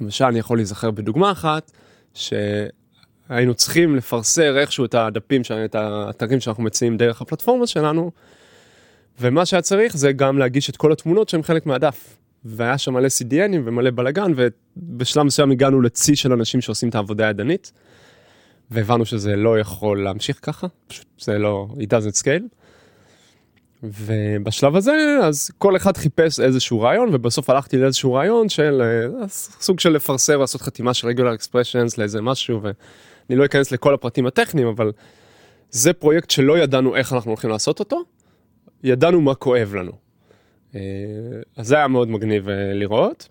למשל, 0.01 0.25
אני 0.25 0.39
יכול 0.39 0.59
להיזכר 0.59 0.91
בדוגמה 0.91 1.33
אחת, 1.33 1.73
שהיינו 2.15 3.55
צריכים 3.55 3.97
לפרסר 3.97 4.59
איכשהו 4.59 4.85
את 4.85 4.95
הדפים, 4.95 5.43
את 5.65 5.75
האתרים 5.75 6.41
שאנחנו 6.41 6.63
מציעים 6.63 6.97
דרך 6.97 7.23
הפלטפורמה 7.23 7.67
שלנו, 7.67 8.11
ומה 9.21 9.47
שהיה 9.47 9.63
צריך 9.63 9.97
זה 9.97 10.13
גם 10.13 10.39
להגיש 10.39 10.71
את 10.71 10.77
כל 10.77 10.93
התמונות 10.93 11.29
שהן 11.29 11.43
חלק 11.43 11.67
מהדף. 11.67 12.17
והיה 12.45 12.79
שם 12.79 12.95
מלא 12.95 13.09
CDNים 13.09 13.61
ומלא 13.65 13.91
בלאגן, 13.91 14.33
ובשלב 14.37 15.23
מסוים 15.23 15.51
הגענו 15.51 15.81
לצי 15.81 16.17
של 16.17 16.33
אנשים 16.33 16.61
שעושים 16.61 16.89
את 16.89 16.95
העבודה 16.95 17.27
הידנית, 17.27 17.73
והבנו 18.71 19.07
שזה 19.07 19.37
לא 19.37 19.59
יכול 19.59 20.05
להמשיך 20.05 20.39
ככה, 20.43 20.67
פשוט 20.87 21.07
זה 21.21 21.39
לא, 21.39 21.67
it 21.75 21.87
doesn't 21.87 22.23
scale. 22.23 22.59
ובשלב 23.83 24.77
הזה 24.77 25.19
אז 25.23 25.51
כל 25.59 25.77
אחד 25.77 25.97
חיפש 25.97 26.41
איזשהו 26.41 26.81
רעיון 26.81 27.09
ובסוף 27.13 27.51
הלכתי 27.51 27.77
לאיזשהו 27.77 28.13
רעיון 28.13 28.49
של 28.49 28.83
אה, 28.83 29.29
סוג 29.61 29.81
של 29.81 29.91
לפרסם 29.91 30.41
לעשות 30.41 30.61
חתימה 30.61 30.95
של 30.95 31.09
regular 31.09 31.35
expressions 31.35 31.99
לאיזה 31.99 32.23
משהו 32.23 32.61
ואני 32.63 33.39
לא 33.39 33.45
אכנס 33.45 33.73
לכל 33.73 33.95
הפרטים 33.95 34.27
הטכניים 34.27 34.67
אבל 34.67 34.93
זה 35.71 35.93
פרויקט 35.93 36.31
שלא 36.31 36.59
ידענו 36.59 36.97
איך 36.97 37.13
אנחנו 37.13 37.31
הולכים 37.31 37.51
לעשות 37.51 37.81
אותו 37.81 38.03
ידענו 38.85 39.21
מה 39.21 39.35
כואב 39.35 39.75
לנו. 39.75 39.93
אה, 40.75 40.81
אז 41.57 41.67
זה 41.67 41.77
היה 41.77 41.89
מאוד 41.89 42.11
מגניב 42.11 42.49
אה, 42.49 42.75
לראות. 42.75 43.29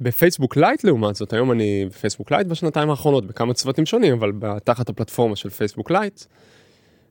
בפייסבוק 0.00 0.56
לייט 0.56 0.84
לעומת 0.84 1.14
זאת 1.14 1.32
היום 1.32 1.52
אני 1.52 1.86
בפייסבוק 1.86 2.30
לייט 2.30 2.46
בשנתיים 2.46 2.90
האחרונות 2.90 3.26
בכמה 3.26 3.54
צוותים 3.54 3.86
שונים 3.86 4.14
אבל 4.14 4.32
תחת 4.64 4.88
הפלטפורמה 4.88 5.36
של 5.36 5.50
פייסבוק 5.50 5.90
לייט. 5.90 6.22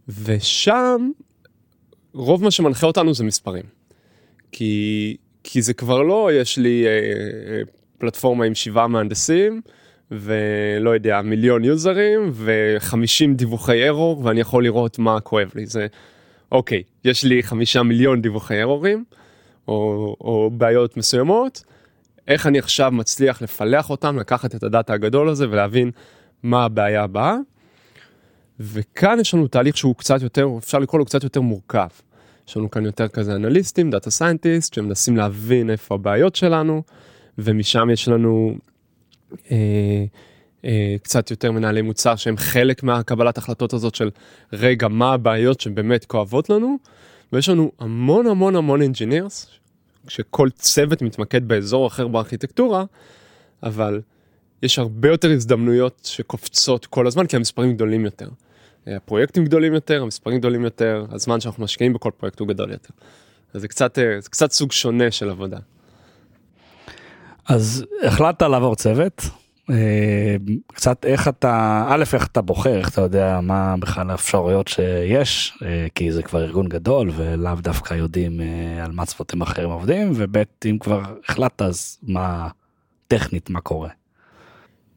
ושם 0.08 1.10
רוב 2.18 2.44
מה 2.44 2.52
שמנחה 2.52 2.88
אותנו 2.88 3.14
זה 3.14 3.24
מספרים. 3.24 3.64
כי, 4.52 5.18
כי 5.44 5.62
זה 5.62 5.74
כבר 5.74 6.02
לא, 6.02 6.30
יש 6.34 6.58
לי 6.58 6.86
אה, 6.86 6.90
אה, 6.90 7.62
פלטפורמה 7.98 8.46
עם 8.46 8.56
שבעה 8.56 8.88
מהנדסים, 8.88 9.62
ולא 10.12 10.90
יודע, 10.90 11.22
מיליון 11.22 11.64
יוזרים, 11.64 12.30
ו-50 12.34 13.34
דיווחי 13.36 13.88
ארור, 13.88 14.26
ואני 14.26 14.40
יכול 14.40 14.64
לראות 14.64 15.00
מה 15.00 15.20
כואב 15.20 15.52
לי. 15.56 15.66
זה, 15.66 15.88
אוקיי, 16.52 16.84
יש 17.04 17.24
לי 17.24 17.44
חמישה 17.44 17.84
מיליון 17.84 18.22
דיווחי 18.22 18.62
ארורים, 18.62 19.04
או, 19.68 20.16
או 20.22 20.52
בעיות 20.54 20.98
מסוימות, 20.98 21.64
איך 22.28 22.48
אני 22.48 22.60
עכשיו 22.60 22.92
מצליח 22.92 23.42
לפלח 23.42 23.90
אותם, 23.90 24.18
לקחת 24.20 24.56
את 24.56 24.64
ה 24.63 24.70
data 24.70 24.94
הגדול 24.94 25.30
הזה 25.30 25.50
ולהבין 25.50 25.92
מה 26.44 26.66
הבעיה 26.66 27.04
הבאה. 27.04 27.36
וכאן 28.60 29.20
יש 29.20 29.34
לנו 29.34 29.48
תהליך 29.48 29.78
שהוא 29.78 29.96
קצת 29.96 30.22
יותר, 30.22 30.50
אפשר 30.58 30.80
לקרוא 30.80 31.00
לו 31.00 31.06
קצת 31.06 31.24
יותר 31.24 31.42
מורכב. 31.42 31.88
יש 32.48 32.58
לנו 32.58 32.72
כאן 32.72 32.86
יותר 32.86 33.08
כזה 33.08 33.36
אנליסטים, 33.36 33.92
data 33.92 34.12
scientist, 34.12 34.74
שמנסים 34.74 35.18
להבין 35.18 35.70
איפה 35.70 35.96
הבעיות 35.96 36.36
שלנו, 36.36 36.84
ומשם 37.38 37.90
יש 37.94 38.08
לנו 38.08 38.58
אה, 39.52 40.06
אה, 40.66 40.96
קצת 41.04 41.32
יותר 41.32 41.52
מנהלי 41.52 41.82
מוצר 41.82 42.16
שהם 42.16 42.38
חלק 42.38 42.84
מהקבלת 42.84 43.38
החלטות 43.38 43.74
הזאת 43.74 43.96
של 43.96 44.10
רגע, 44.54 44.88
מה 44.88 45.14
הבעיות 45.14 45.62
שבאמת 45.62 46.06
כואבות 46.06 46.50
לנו, 46.50 46.78
ויש 47.34 47.50
לנו 47.50 47.72
המון 47.80 48.28
המון 48.28 48.56
המון 48.56 48.82
engineers, 48.82 49.48
שכל 50.08 50.50
צוות 50.50 51.02
מתמקד 51.02 51.48
באזור 51.48 51.88
אחר 51.88 52.08
בארכיטקטורה, 52.08 52.86
אבל 53.64 54.02
יש 54.64 54.80
הרבה 54.80 55.10
יותר 55.10 55.32
הזדמנויות 55.32 56.10
שקופצות 56.12 56.86
כל 56.86 57.08
הזמן 57.08 57.28
כי 57.28 57.36
המספרים 57.36 57.74
גדולים 57.74 58.06
יותר. 58.06 58.30
הפרויקטים 58.95 59.45
גדולים 59.45 59.73
יותר, 59.73 60.02
המספרים 60.02 60.38
גדולים 60.38 60.63
יותר, 60.63 61.06
הזמן 61.12 61.39
שאנחנו 61.39 61.63
משקיעים 61.63 61.93
בכל 61.93 62.12
פרויקט 62.17 62.39
הוא 62.39 62.47
גדול 62.47 62.71
יותר. 62.71 62.89
אז 63.54 63.62
זה 63.62 63.67
קצת, 63.67 63.97
זה 64.19 64.30
קצת 64.30 64.52
סוג 64.52 64.71
שונה 64.71 65.12
של 65.12 65.30
עבודה. 65.30 65.58
אז 67.50 67.86
החלטת 68.04 68.41
לעבור 68.41 68.76
צוות, 68.76 69.21
אה, 69.69 70.36
קצת 70.67 71.06
איך 71.06 71.28
אתה, 71.28 71.86
א', 71.89 72.04
איך 72.13 72.28
אתה 72.28 72.41
בוחר, 72.41 72.78
איך 72.78 72.89
אתה 72.89 73.02
יודע 73.02 73.39
מה 73.41 73.76
בכלל 73.80 74.10
האפשרויות 74.10 74.67
שיש, 74.67 75.58
אה, 75.65 75.88
כי 75.95 76.12
זה 76.12 76.23
כבר 76.23 76.43
ארגון 76.43 76.69
גדול 76.69 77.12
ולאו 77.15 77.56
דווקא 77.56 77.93
יודעים 77.93 78.41
אה, 78.41 78.86
על 78.86 78.91
מה 78.91 79.06
צוותים 79.06 79.41
אחרים 79.41 79.69
עובדים, 79.69 80.12
וב', 80.15 80.38
אם 80.65 80.78
כבר 80.80 81.02
החלטת 81.26 81.62
אז 81.62 81.97
מה, 82.04 82.50
טכנית 83.08 83.50
מה 83.50 83.62
קורה. 83.62 83.89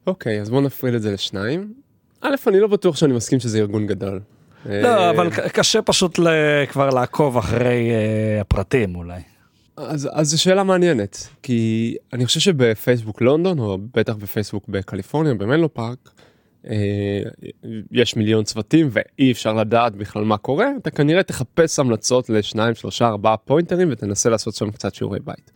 אוקיי, 0.07 0.37
okay, 0.37 0.41
אז 0.41 0.49
בוא 0.49 0.61
נפריד 0.61 0.93
את 0.93 1.01
זה 1.01 1.11
לשניים. 1.11 1.73
א', 2.21 2.35
אני 2.47 2.59
לא 2.59 2.67
בטוח 2.67 2.95
שאני 2.95 3.13
מסכים 3.13 3.39
שזה 3.39 3.59
ארגון 3.59 3.87
גדול. 3.87 4.19
לא, 4.65 5.09
אבל 5.09 5.29
קשה 5.29 5.81
פשוט 5.81 6.19
כבר 6.69 6.89
לעקוב 6.89 7.37
אחרי 7.37 7.89
הפרטים 8.41 8.95
אולי. 8.95 9.21
אז, 9.77 10.09
אז 10.13 10.27
זו 10.27 10.41
שאלה 10.41 10.63
מעניינת, 10.63 11.27
כי 11.43 11.95
אני 12.13 12.25
חושב 12.25 12.39
שבפייסבוק 12.39 13.21
לונדון, 13.21 13.59
או 13.59 13.77
בטח 13.93 14.15
בפייסבוק 14.15 14.67
בקליפורניה, 14.69 15.33
במנלו 15.33 15.73
פארק, 15.73 16.11
אה, 16.67 17.19
יש 17.91 18.15
מיליון 18.15 18.43
צוותים 18.43 18.89
ואי 18.91 19.31
אפשר 19.31 19.53
לדעת 19.53 19.95
בכלל 19.95 20.23
מה 20.23 20.37
קורה, 20.37 20.67
אתה 20.81 20.91
כנראה 20.91 21.23
תחפש 21.23 21.79
המלצות 21.79 22.29
לשניים, 22.29 22.75
שלושה, 22.75 23.07
ארבעה 23.07 23.37
פוינטרים 23.37 23.87
ותנסה 23.91 24.29
לעשות 24.29 24.55
שם 24.55 24.71
קצת 24.71 24.95
שיעורי 24.95 25.19
בית. 25.23 25.51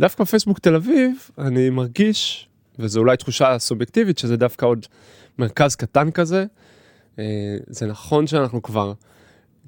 דווקא 0.00 0.24
בפייסבוק 0.24 0.58
תל 0.58 0.74
אביב, 0.74 1.30
אני 1.38 1.70
מרגיש, 1.70 2.48
וזו 2.78 3.00
אולי 3.00 3.16
תחושה 3.16 3.58
סובייקטיבית, 3.58 4.18
שזה 4.18 4.36
דווקא 4.36 4.66
עוד 4.66 4.86
מרכז 5.38 5.76
קטן 5.76 6.10
כזה. 6.10 6.44
אה, 7.18 7.56
זה 7.66 7.86
נכון 7.86 8.26
שאנחנו 8.26 8.62
כבר... 8.62 8.92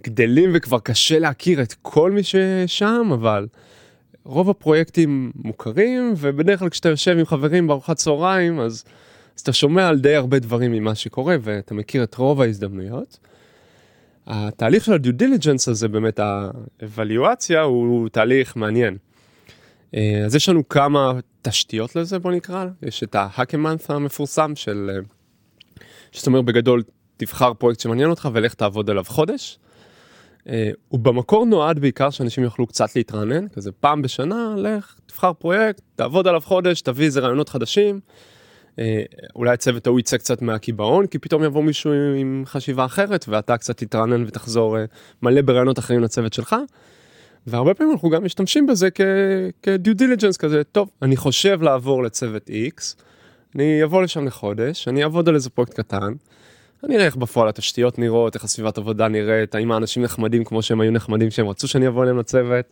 גדלים 0.04 0.50
וכבר 0.54 0.78
קשה 0.78 1.18
להכיר 1.18 1.62
את 1.62 1.74
כל 1.82 2.10
מי 2.10 2.20
ששם, 2.22 3.10
אבל 3.14 3.46
רוב 4.24 4.50
הפרויקטים 4.50 5.32
מוכרים, 5.34 6.14
ובדרך 6.16 6.58
כלל 6.58 6.68
כשאתה 6.68 6.88
יושב 6.88 7.16
עם 7.18 7.26
חברים 7.26 7.66
בארוחת 7.66 7.96
צהריים, 7.96 8.60
אז, 8.60 8.84
אז 9.36 9.40
אתה 9.40 9.52
שומע 9.52 9.88
על 9.88 9.98
די 9.98 10.14
הרבה 10.14 10.38
דברים 10.38 10.72
ממה 10.72 10.94
שקורה, 10.94 11.36
ואתה 11.42 11.74
מכיר 11.74 12.02
את 12.02 12.14
רוב 12.14 12.40
ההזדמנויות. 12.40 13.18
התהליך 14.26 14.84
של 14.84 14.92
הדיו 14.92 15.12
דיליג'נס 15.12 15.68
הזה, 15.68 15.88
באמת 15.88 16.20
האבליואציה, 16.20 17.62
הוא 17.62 18.08
תהליך 18.08 18.56
מעניין. 18.56 18.96
אה, 19.94 20.22
אז 20.24 20.34
יש 20.34 20.48
לנו 20.48 20.68
כמה 20.68 21.12
תשתיות 21.42 21.96
לזה, 21.96 22.18
בוא 22.18 22.32
נקרא, 22.32 22.66
יש 22.82 23.02
את 23.02 23.14
ההאקמאנט 23.14 23.90
המפורסם 23.90 24.52
של, 24.56 25.00
אה, 26.14 26.18
זאת 26.18 26.26
אומרת 26.26 26.44
בגדול, 26.44 26.82
תבחר 27.16 27.54
פרויקט 27.54 27.80
שמעניין 27.80 28.10
אותך 28.10 28.28
ולך 28.32 28.54
תעבוד 28.54 28.90
עליו 28.90 29.04
חודש. 29.06 29.58
אה, 30.48 30.70
הוא 30.88 31.00
במקור 31.00 31.46
נועד 31.46 31.78
בעיקר 31.78 32.10
שאנשים 32.10 32.44
יוכלו 32.44 32.66
קצת 32.66 32.96
להתרענן, 32.96 33.48
כזה 33.48 33.72
פעם 33.72 34.02
בשנה, 34.02 34.54
לך, 34.58 34.94
תבחר 35.06 35.32
פרויקט, 35.32 35.82
תעבוד 35.96 36.28
עליו 36.28 36.40
חודש, 36.40 36.80
תביא 36.80 37.06
איזה 37.06 37.20
רעיונות 37.20 37.48
חדשים. 37.48 38.00
אה, 38.78 39.02
אולי 39.36 39.52
הצוות 39.52 39.86
ההוא 39.86 40.00
יצא 40.00 40.16
קצת 40.16 40.42
מהקיבעון, 40.42 41.06
כי 41.06 41.18
פתאום 41.18 41.44
יבוא 41.44 41.62
מישהו 41.62 41.92
עם 41.92 42.42
חשיבה 42.46 42.84
אחרת, 42.84 43.24
ואתה 43.28 43.56
קצת 43.56 43.76
תתרענן 43.76 44.24
ותחזור 44.26 44.78
אה, 44.78 44.84
מלא 45.22 45.42
ברעיונות 45.42 45.78
אחרים 45.78 46.00
לצוות 46.00 46.32
שלך. 46.32 46.56
והרבה 47.46 47.74
פעמים 47.74 47.92
אנחנו 47.92 48.10
גם 48.10 48.24
משתמשים 48.24 48.66
בזה 48.66 48.90
כ-due 48.90 49.98
diligence 49.98 50.38
כזה, 50.38 50.64
טוב, 50.64 50.90
אני 51.02 51.16
חושב 51.16 51.62
לעבור 51.62 52.02
לצוות 52.02 52.50
X, 52.50 53.02
אני 53.54 53.84
אבוא 53.84 54.02
לשם 54.02 54.26
לחודש, 54.26 54.88
אני 54.88 55.02
אעבוד 55.02 55.28
על 55.28 55.34
איזה 55.34 55.50
פרויקט 55.50 55.74
קטן. 55.74 56.12
אני 56.84 56.94
אראה 56.94 57.06
איך 57.06 57.16
בפועל 57.16 57.48
התשתיות 57.48 57.98
נראות, 57.98 58.34
איך 58.34 58.44
הסביבת 58.44 58.78
עבודה 58.78 59.08
נראית, 59.08 59.54
האם 59.54 59.72
האנשים 59.72 60.02
נחמדים 60.02 60.44
כמו 60.44 60.62
שהם 60.62 60.80
היו 60.80 60.90
נחמדים 60.90 61.30
שהם 61.30 61.48
רצו 61.48 61.68
שאני 61.68 61.88
אבוא 61.88 62.02
אליהם 62.02 62.18
לצוות. 62.18 62.64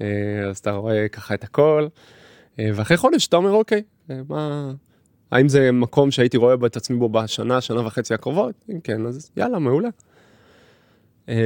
אה, 0.00 0.06
אז 0.50 0.58
אתה 0.58 0.70
רואה 0.70 1.08
ככה 1.08 1.34
את 1.34 1.44
הכל. 1.44 1.86
אה, 2.58 2.70
ואחרי 2.74 2.96
חודש 2.96 3.26
אתה 3.26 3.36
אומר 3.36 3.50
אוקיי, 3.50 3.82
אה, 4.10 4.20
מה... 4.28 4.72
האם 5.30 5.48
זה 5.48 5.72
מקום 5.72 6.10
שהייתי 6.10 6.36
רואה 6.36 6.54
את 6.66 6.76
עצמי 6.76 6.96
בו 6.96 7.08
בשנה, 7.08 7.60
שנה 7.60 7.86
וחצי 7.86 8.14
הקרובות? 8.14 8.54
אם 8.70 8.80
כן, 8.80 9.06
אז 9.06 9.30
יאללה, 9.36 9.58
מעולה. 9.58 9.88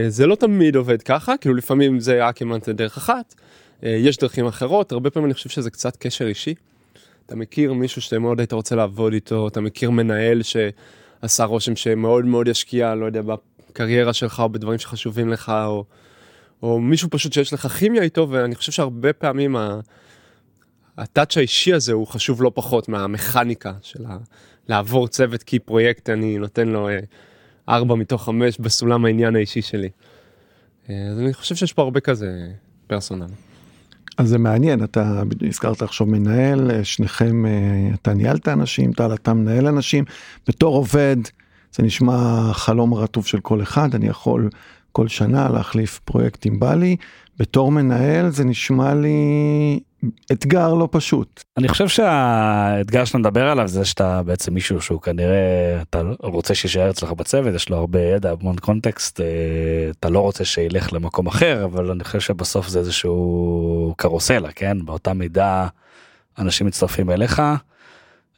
זה 0.08 0.26
לא 0.26 0.34
תמיד 0.34 0.76
עובד 0.76 1.02
ככה, 1.02 1.36
כאילו 1.36 1.54
לפעמים 1.54 2.00
זה 2.00 2.28
אקימנט 2.28 2.68
דרך 2.68 2.96
אחת, 2.96 3.34
יש 3.82 4.16
דרכים 4.16 4.46
אחרות, 4.46 4.92
הרבה 4.92 5.10
פעמים 5.10 5.26
אני 5.26 5.34
חושב 5.34 5.48
שזה 5.48 5.70
קצת 5.70 5.96
קשר 5.96 6.26
אישי. 6.26 6.54
אתה 7.26 7.36
מכיר 7.36 7.72
מישהו 7.72 8.02
שאתה 8.02 8.18
מאוד 8.18 8.40
היית 8.40 8.52
רוצה 8.52 8.76
לעבוד 8.76 9.12
איתו, 9.12 9.48
אתה 9.48 9.60
מכיר 9.60 9.90
מנהל 9.90 10.42
ש... 10.42 10.56
עשה 11.24 11.44
רושם 11.44 11.76
שמאוד 11.76 12.24
מאוד 12.24 12.48
ישקיע, 12.48 12.94
לא 12.94 13.06
יודע, 13.06 13.20
בקריירה 13.22 14.12
שלך 14.12 14.40
או 14.40 14.48
בדברים 14.48 14.78
שחשובים 14.78 15.28
לך, 15.28 15.52
או, 15.66 15.84
או 16.62 16.80
מישהו 16.80 17.10
פשוט 17.10 17.32
שיש 17.32 17.52
לך 17.52 17.66
כימיה 17.66 18.02
איתו, 18.02 18.26
ואני 18.30 18.54
חושב 18.54 18.72
שהרבה 18.72 19.12
פעמים 19.12 19.56
ה... 19.56 19.80
הטאץ' 20.98 21.36
האישי 21.36 21.74
הזה 21.74 21.92
הוא 21.92 22.06
חשוב 22.06 22.42
לא 22.42 22.52
פחות 22.54 22.88
מהמכניקה 22.88 23.72
של. 23.82 24.04
לעבור 24.68 25.08
צוות 25.08 25.42
כי 25.42 25.58
פרויקט 25.58 26.10
אני 26.10 26.38
נותן 26.38 26.68
לו 26.68 26.88
אה, 26.88 26.98
ארבע 27.68 27.94
מתוך 27.94 28.24
חמש 28.24 28.58
בסולם 28.58 29.04
העניין 29.04 29.36
האישי 29.36 29.62
שלי. 29.62 29.90
אה, 30.90 31.06
אז 31.12 31.18
אני 31.18 31.34
חושב 31.34 31.54
שיש 31.54 31.72
פה 31.72 31.82
הרבה 31.82 32.00
כזה 32.00 32.48
פרסונל. 32.86 33.26
אז 34.18 34.28
זה 34.28 34.38
מעניין, 34.38 34.84
אתה 34.84 35.22
הזכרת 35.48 35.82
עכשיו 35.82 36.06
מנהל, 36.06 36.82
שניכם, 36.82 37.46
אה, 37.46 37.50
אתה 37.94 38.14
ניהלת 38.14 38.48
אנשים, 38.48 38.92
טל, 38.92 39.14
אתה 39.14 39.34
מנהל 39.34 39.66
אנשים, 39.66 40.04
בתור 40.48 40.76
עובד, 40.76 41.16
זה 41.76 41.82
נשמע 41.82 42.50
חלום 42.52 42.94
רטוב 42.94 43.26
של 43.26 43.40
כל 43.40 43.62
אחד, 43.62 43.94
אני 43.94 44.06
יכול 44.06 44.50
כל 44.92 45.08
שנה 45.08 45.48
להחליף 45.48 46.00
פרויקט 46.04 46.46
עם 46.46 46.60
בלי, 46.60 46.96
בתור 47.38 47.72
מנהל 47.72 48.30
זה 48.30 48.44
נשמע 48.44 48.94
לי 48.94 49.80
אתגר 50.32 50.74
לא 50.74 50.88
פשוט. 50.90 51.44
אני 51.56 51.68
חושב 51.68 51.88
שהאתגר 51.88 53.04
שאתה 53.04 53.18
מדבר 53.18 53.48
עליו 53.48 53.68
זה 53.68 53.84
שאתה 53.84 54.22
בעצם 54.22 54.54
מישהו 54.54 54.80
שהוא 54.80 55.00
כנראה 55.00 55.82
אתה 55.82 56.02
רוצה 56.20 56.54
שישאר 56.54 56.90
אצלך 56.90 57.12
בצוות 57.12 57.54
יש 57.54 57.68
לו 57.68 57.76
הרבה 57.76 58.00
ידע 58.00 58.30
המון 58.40 58.56
קונטקסט 58.56 59.20
אה, 59.20 59.26
אתה 59.90 60.08
לא 60.10 60.20
רוצה 60.20 60.44
שילך 60.44 60.92
למקום 60.92 61.26
אחר 61.26 61.64
אבל 61.64 61.90
אני 61.90 62.04
חושב 62.04 62.20
שבסוף 62.20 62.68
זה 62.68 62.78
איזשהו 62.78 63.94
קרוסלה 63.96 64.52
כן 64.52 64.84
באותה 64.84 65.12
מידה 65.12 65.66
אנשים 66.38 66.66
מצטרפים 66.66 67.10
אליך. 67.10 67.42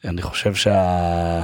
אני 0.05 0.21
חושב 0.21 0.55
שה... 0.55 1.41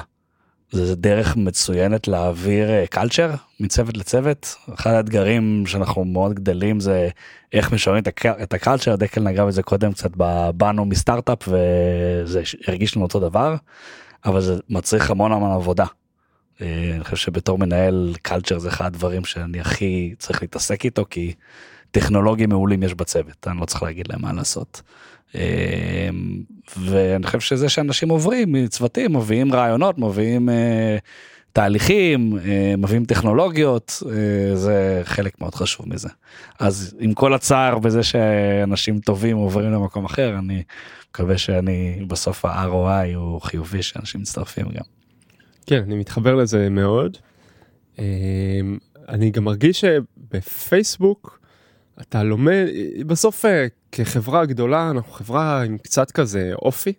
זה 0.74 0.96
דרך 0.96 1.38
מצוינת 1.38 2.08
להעביר 2.08 2.86
קלצ'ר 2.86 3.30
אה, 3.30 3.36
מצוות 3.60 3.98
לצוות. 3.98 4.56
אחד 4.74 4.92
האתגרים 4.92 5.64
שאנחנו 5.68 6.06
מאוד 6.06 6.34
גדלים 6.34 6.80
זה 6.80 7.10
איך 7.54 7.72
משמרים 7.72 8.04
את 8.28 8.54
הקלצ'ר, 8.54 8.96
דקל 8.96 9.22
נגע 9.22 9.46
בזה 9.46 9.64
קודם 9.64 9.94
קצת 9.94 10.12
באנו 10.58 10.86
מסטארט-אפ 10.86 11.48
וזה 11.48 12.42
הרגיש 12.68 12.96
לנו 12.96 13.06
אותו 13.06 13.20
דבר, 13.20 13.56
אבל 14.26 14.42
זה 14.42 14.56
מצריך 14.70 15.12
המון 15.12 15.32
המון 15.32 15.52
עבודה. 15.52 15.86
אה, 16.62 16.92
אני 16.96 17.04
חושב 17.04 17.16
שבתור 17.16 17.58
מנהל 17.58 18.14
קלצ'ר 18.22 18.60
זה 18.60 18.70
אחד 18.70 18.86
הדברים 18.86 19.26
שאני 19.26 19.60
הכי 19.60 20.14
צריך 20.20 20.42
להתעסק 20.42 20.86
איתו 20.86 21.06
כי 21.10 21.34
טכנולוגים 21.92 22.50
מעולים 22.50 22.84
יש 22.84 22.94
בצוות, 22.94 23.48
אני 23.48 23.60
לא 23.60 23.66
צריך 23.66 23.84
להגיד 23.84 24.08
להם 24.08 24.22
מה 24.22 24.34
לעשות. 24.34 24.82
ואני 26.78 27.26
חושב 27.26 27.39
שזה 27.39 27.69
שאנשים 27.69 28.10
עוברים 28.10 28.52
מצוותים 28.52 29.15
מביאים 29.15 29.54
רעיונות 29.54 29.97
מביאים 29.97 30.49
אה, 30.49 30.97
תהליכים 31.54 32.38
אה, 32.45 32.73
מביאים 32.78 33.06
טכנולוגיות 33.06 34.04
אה, 34.06 34.56
זה 34.56 35.02
חלק 35.04 35.41
מאוד 35.41 35.56
חשוב 35.56 35.89
מזה 35.89 36.10
אז 36.60 36.95
עם 36.99 37.13
כל 37.13 37.34
הצער 37.34 37.80
בזה 37.80 38.04
שאנשים 38.04 38.99
טובים 38.99 39.38
עוברים 39.38 39.71
למקום 39.71 40.06
אחר 40.06 40.36
אני 40.39 40.63
מקווה 41.10 41.38
שאני 41.38 42.06
בסוף 42.08 42.45
ה-ROI 42.45 43.15
הוא 43.15 43.41
חיובי 43.41 43.84
שאנשים 43.84 44.21
מצטרפים 44.21 44.65
גם. 44.65 44.84
כן 45.65 45.84
אני 45.84 45.95
מתחבר 45.95 46.36
לזה 46.36 46.69
מאוד. 46.69 47.17
אמ, 47.99 48.04
אני 49.10 49.32
גם 49.32 49.43
מרגיש 49.43 49.82
שבפייסבוק 49.82 51.39
אתה 52.02 52.24
לומד 52.24 52.66
בסוף 53.08 53.46
כחברה 53.92 54.46
גדולה, 54.46 54.90
אנחנו 54.90 55.12
חברה 55.12 55.64
עם 55.64 55.78
קצת 55.78 56.12
כזה 56.12 56.52
אופי. 56.54 56.94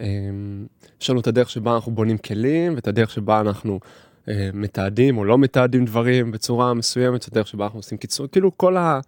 אמ, 0.00 0.66
יש 1.00 1.10
לנו 1.10 1.20
את 1.20 1.26
הדרך 1.26 1.50
שבה 1.50 1.74
אנחנו 1.74 1.92
בונים 1.92 2.18
כלים, 2.18 2.74
ואת 2.74 2.88
הדרך 2.88 3.10
שבה 3.10 3.40
אנחנו 3.40 3.80
אה, 4.28 4.50
מתעדים 4.54 5.18
או 5.18 5.24
לא 5.24 5.38
מתעדים 5.38 5.84
דברים 5.84 6.30
בצורה 6.30 6.74
מסוימת, 6.74 7.24
את 7.24 7.32
הדרך 7.32 7.46
שבה 7.46 7.64
אנחנו 7.64 7.78
עושים 7.78 7.98
קיצור, 7.98 8.26
כאילו 8.26 8.56
כל 8.56 8.76
ה... 8.76 9.00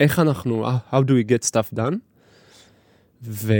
איך 0.00 0.18
אנחנו, 0.18 0.66
how 0.90 0.94
do 0.94 1.10
we 1.10 1.30
get 1.30 1.48
stuff 1.50 1.76
done. 1.76 1.94
ו... 3.22 3.52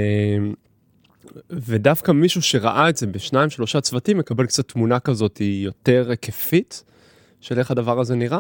ודווקא 1.50 2.12
מישהו 2.12 2.42
שראה 2.42 2.88
את 2.88 2.96
זה 2.96 3.06
בשניים 3.06 3.50
שלושה 3.50 3.80
צוותים 3.80 4.18
מקבל 4.18 4.46
קצת 4.46 4.68
תמונה 4.68 5.00
כזאת 5.00 5.40
יותר 5.40 6.06
היקפית 6.10 6.84
של 7.40 7.58
איך 7.58 7.70
הדבר 7.70 8.00
הזה 8.00 8.14
נראה. 8.14 8.38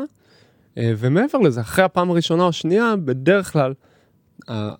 אה, 0.78 0.92
ומעבר 0.98 1.38
לזה, 1.38 1.60
אחרי 1.60 1.84
הפעם 1.84 2.10
הראשונה 2.10 2.44
או 2.44 2.52
שנייה, 2.52 2.94
בדרך 3.04 3.52
כלל 3.52 3.74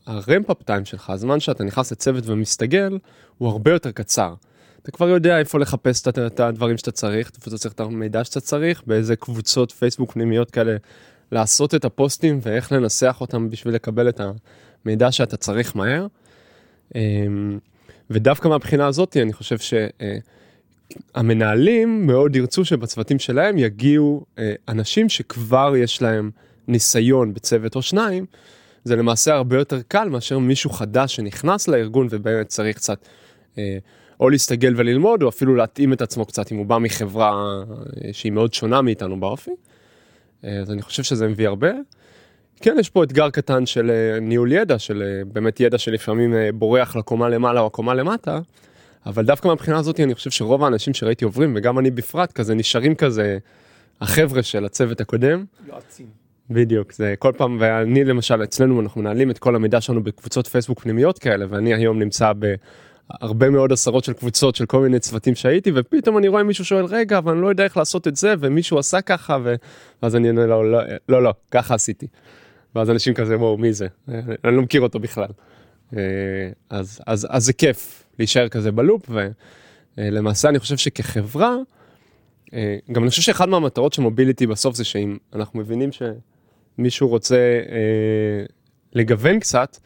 הרמפ-אפ 0.07 0.62
טיים 0.62 0.85
שלך, 0.85 1.11
הזמן 1.11 1.40
שאתה 1.40 1.64
נכנס 1.64 1.92
לצוות 1.92 2.24
ומסתגל, 2.27 2.98
הוא 3.38 3.48
הרבה 3.48 3.72
יותר 3.72 3.90
קצר. 3.90 4.35
אתה 4.83 4.90
כבר 4.90 5.09
יודע 5.09 5.38
איפה 5.38 5.59
לחפש 5.59 6.09
את, 6.09 6.18
את 6.18 6.40
הדברים 6.40 6.77
שאתה 6.77 6.90
צריך, 6.90 7.31
איפה 7.37 7.51
אתה 7.51 7.59
צריך 7.59 7.74
את 7.74 7.81
המידע 7.81 8.24
שאתה 8.24 8.40
צריך, 8.40 8.83
באיזה 8.87 9.16
קבוצות 9.16 9.70
פייסבוק 9.70 10.12
פנימיות 10.12 10.51
כאלה 10.51 10.77
לעשות 11.33 11.74
את 11.74 11.85
הפוסטים 11.85 12.38
ואיך 12.42 12.72
לנסח 12.72 13.16
אותם 13.20 13.51
בשביל 13.51 13.74
לקבל 13.74 14.09
את 14.09 14.20
המידע 14.85 15.12
שאתה 15.12 15.37
צריך 15.37 15.77
מהר. 15.77 16.07
אמ, 16.94 17.59
ודווקא 18.11 18.48
מהבחינה 18.48 18.87
הזאת 18.87 19.16
אני 19.16 19.33
חושב 19.33 19.59
שהמנהלים 20.92 22.07
מאוד 22.07 22.37
ירצו 22.37 22.64
שבצוותים 22.64 23.18
שלהם 23.18 23.59
יגיעו 23.59 24.24
אה, 24.38 24.55
אנשים 24.68 25.09
שכבר 25.09 25.74
יש 25.77 26.03
להם 26.03 26.31
ניסיון 26.68 27.35
בצוות 27.35 27.77
או 27.77 27.83
שניים. 27.83 28.27
זה 28.85 28.96
למעשה 28.96 29.35
הרבה 29.35 29.57
יותר 29.57 29.81
קל 29.88 30.09
מאשר 30.09 30.38
מישהו 30.38 30.70
חדש 30.70 31.16
שנכנס 31.16 31.68
לארגון 31.68 32.07
ובאמת 32.11 32.48
צריך 32.48 32.77
קצת 32.77 32.98
אה, 33.59 33.79
או 34.20 34.31
להסתגל 34.31 34.74
וללמוד 34.77 35.22
או 35.22 35.29
אפילו 35.29 35.55
להתאים 35.55 35.92
את 35.92 36.03
עצמו 36.03 36.24
קצת 36.24 36.53
אם 36.53 36.57
הוא 36.57 36.66
בא 36.66 36.79
מחברה 36.79 37.62
אה, 38.05 38.12
שהיא 38.12 38.33
מאוד 38.33 38.55
שונה 38.55 38.83
מאיתנו 38.83 39.20
באופי. 39.20 39.51
אז 40.42 40.70
אני 40.70 40.83
חושב 40.83 41.03
שזה 41.03 41.29
מביא 41.29 41.48
הרבה. 41.48 41.70
כן, 42.61 42.77
יש 42.81 42.90
פה 42.90 43.05
אתגר 43.05 43.31
קטן 43.31 43.66
של 43.66 43.90
אה, 43.90 44.20
ניהול 44.20 44.53
ידע, 44.53 44.79
של 44.79 45.03
אה, 45.03 45.24
באמת 45.33 45.61
ידע 45.61 45.79
שלפעמים 45.79 46.35
אה, 46.35 46.51
בורח 46.55 46.96
לקומה 46.96 47.29
למעלה 47.29 47.61
או 47.61 47.66
הקומה 47.66 47.94
למטה, 47.94 48.40
אבל 49.09 49.25
דווקא 49.25 49.49
מהבחינה 49.49 49.79
הזאת 49.79 50.01
אני 50.01 50.14
חושב 50.14 50.31
שרוב 50.31 50.64
האנשים 50.64 50.94
שראיתי 50.94 51.25
עוברים, 51.25 51.53
וגם 51.57 51.79
אני 51.79 51.90
בפרט, 51.90 52.33
כזה 52.33 52.55
נשארים 52.55 52.94
כזה, 52.94 53.38
החבר'ה 54.01 54.42
של 54.42 54.64
הצוות 54.64 55.01
הקודם. 55.01 55.44
יועצים. 55.68 56.07
בדיוק, 56.51 56.92
זה 56.92 57.14
כל 57.18 57.33
פעם, 57.37 57.57
ואני 57.61 58.05
למשל, 58.05 58.44
אצלנו 58.44 58.81
אנחנו 58.81 59.01
מנהלים 59.01 59.31
את 59.31 59.38
כל 59.38 59.57
המידע 59.57 59.81
שלנו 59.81 60.03
בקבוצות 60.03 60.47
פייסבוק 60.47 60.81
פנימיות 60.81 61.18
כאלה, 61.18 61.47
ואני 61.49 61.75
היום 61.75 61.99
נמצא 61.99 62.33
בהרבה 62.33 63.51
מאוד 63.51 63.73
עשרות 63.73 64.05
של 64.05 64.12
קבוצות 64.12 64.57
של 64.57 64.66
כל 64.66 64.81
מיני 64.81 64.99
צוותים 64.99 65.35
שהייתי, 65.35 65.73
ופתאום 65.75 66.18
אני 66.18 66.29
רואה 66.29 66.42
מישהו 66.42 66.64
שואל, 66.64 66.85
רגע, 66.85 67.18
אבל 67.18 67.33
אני 67.33 67.42
לא 67.42 67.49
יודע 67.49 67.64
איך 67.64 67.77
לעשות 67.77 68.09
את 68.09 68.16
זה, 68.16 68.35
ומישהו 68.40 68.79
עשה 68.79 69.01
ככה, 69.01 69.38
ואז 70.03 70.16
אני 70.16 70.31
אומר 70.31 70.47
לו, 70.47 70.62
לא, 70.71 70.81
לא, 71.09 71.23
לא, 71.23 71.35
ככה 71.51 71.75
עשיתי. 71.75 72.07
ואז 72.75 72.90
אנשים 72.90 73.14
כזה, 73.14 73.38
וואו, 73.38 73.59
מי 73.59 73.73
זה? 73.73 73.87
אני 74.44 74.57
לא 74.57 74.62
מכיר 74.62 74.81
אותו 74.81 74.99
בכלל. 74.99 75.29
אה, 75.97 76.03
אז, 76.71 77.01
אז, 77.07 77.27
אז 77.31 77.44
זה 77.44 77.53
כיף 77.53 78.08
להישאר 78.19 78.49
כזה 78.49 78.73
בלופ, 78.73 79.11
ולמעשה 79.99 80.49
אני 80.49 80.59
חושב 80.59 80.77
שכחברה, 80.77 81.57
אה, 82.55 82.77
גם 82.93 83.03
אני 83.03 83.11
חושב 83.11 83.23
שאחד 83.23 83.49
מהמטרות 83.49 83.93
של 83.93 84.03
מוביליטי 84.03 84.47
בסוף 84.47 84.77
זה 84.77 84.85
שאם 84.85 85.17
אנחנו 85.35 85.61
מבינים 85.61 85.91
שמישהו 85.93 87.09
רוצה 87.09 87.37
אה, 87.71 88.45
לגוון 88.93 89.41
קצת, 89.41 89.77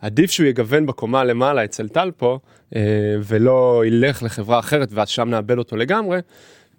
עדיף 0.00 0.30
שהוא 0.30 0.46
יגוון 0.46 0.86
בקומה 0.86 1.24
למעלה 1.24 1.64
אצל 1.64 1.88
טל 1.88 2.10
פה, 2.16 2.38
ולא 3.24 3.82
ילך 3.86 4.22
לחברה 4.22 4.58
אחרת 4.58 4.88
ואז 4.92 5.08
שם 5.08 5.28
נאבד 5.28 5.58
אותו 5.58 5.76
לגמרי. 5.76 6.18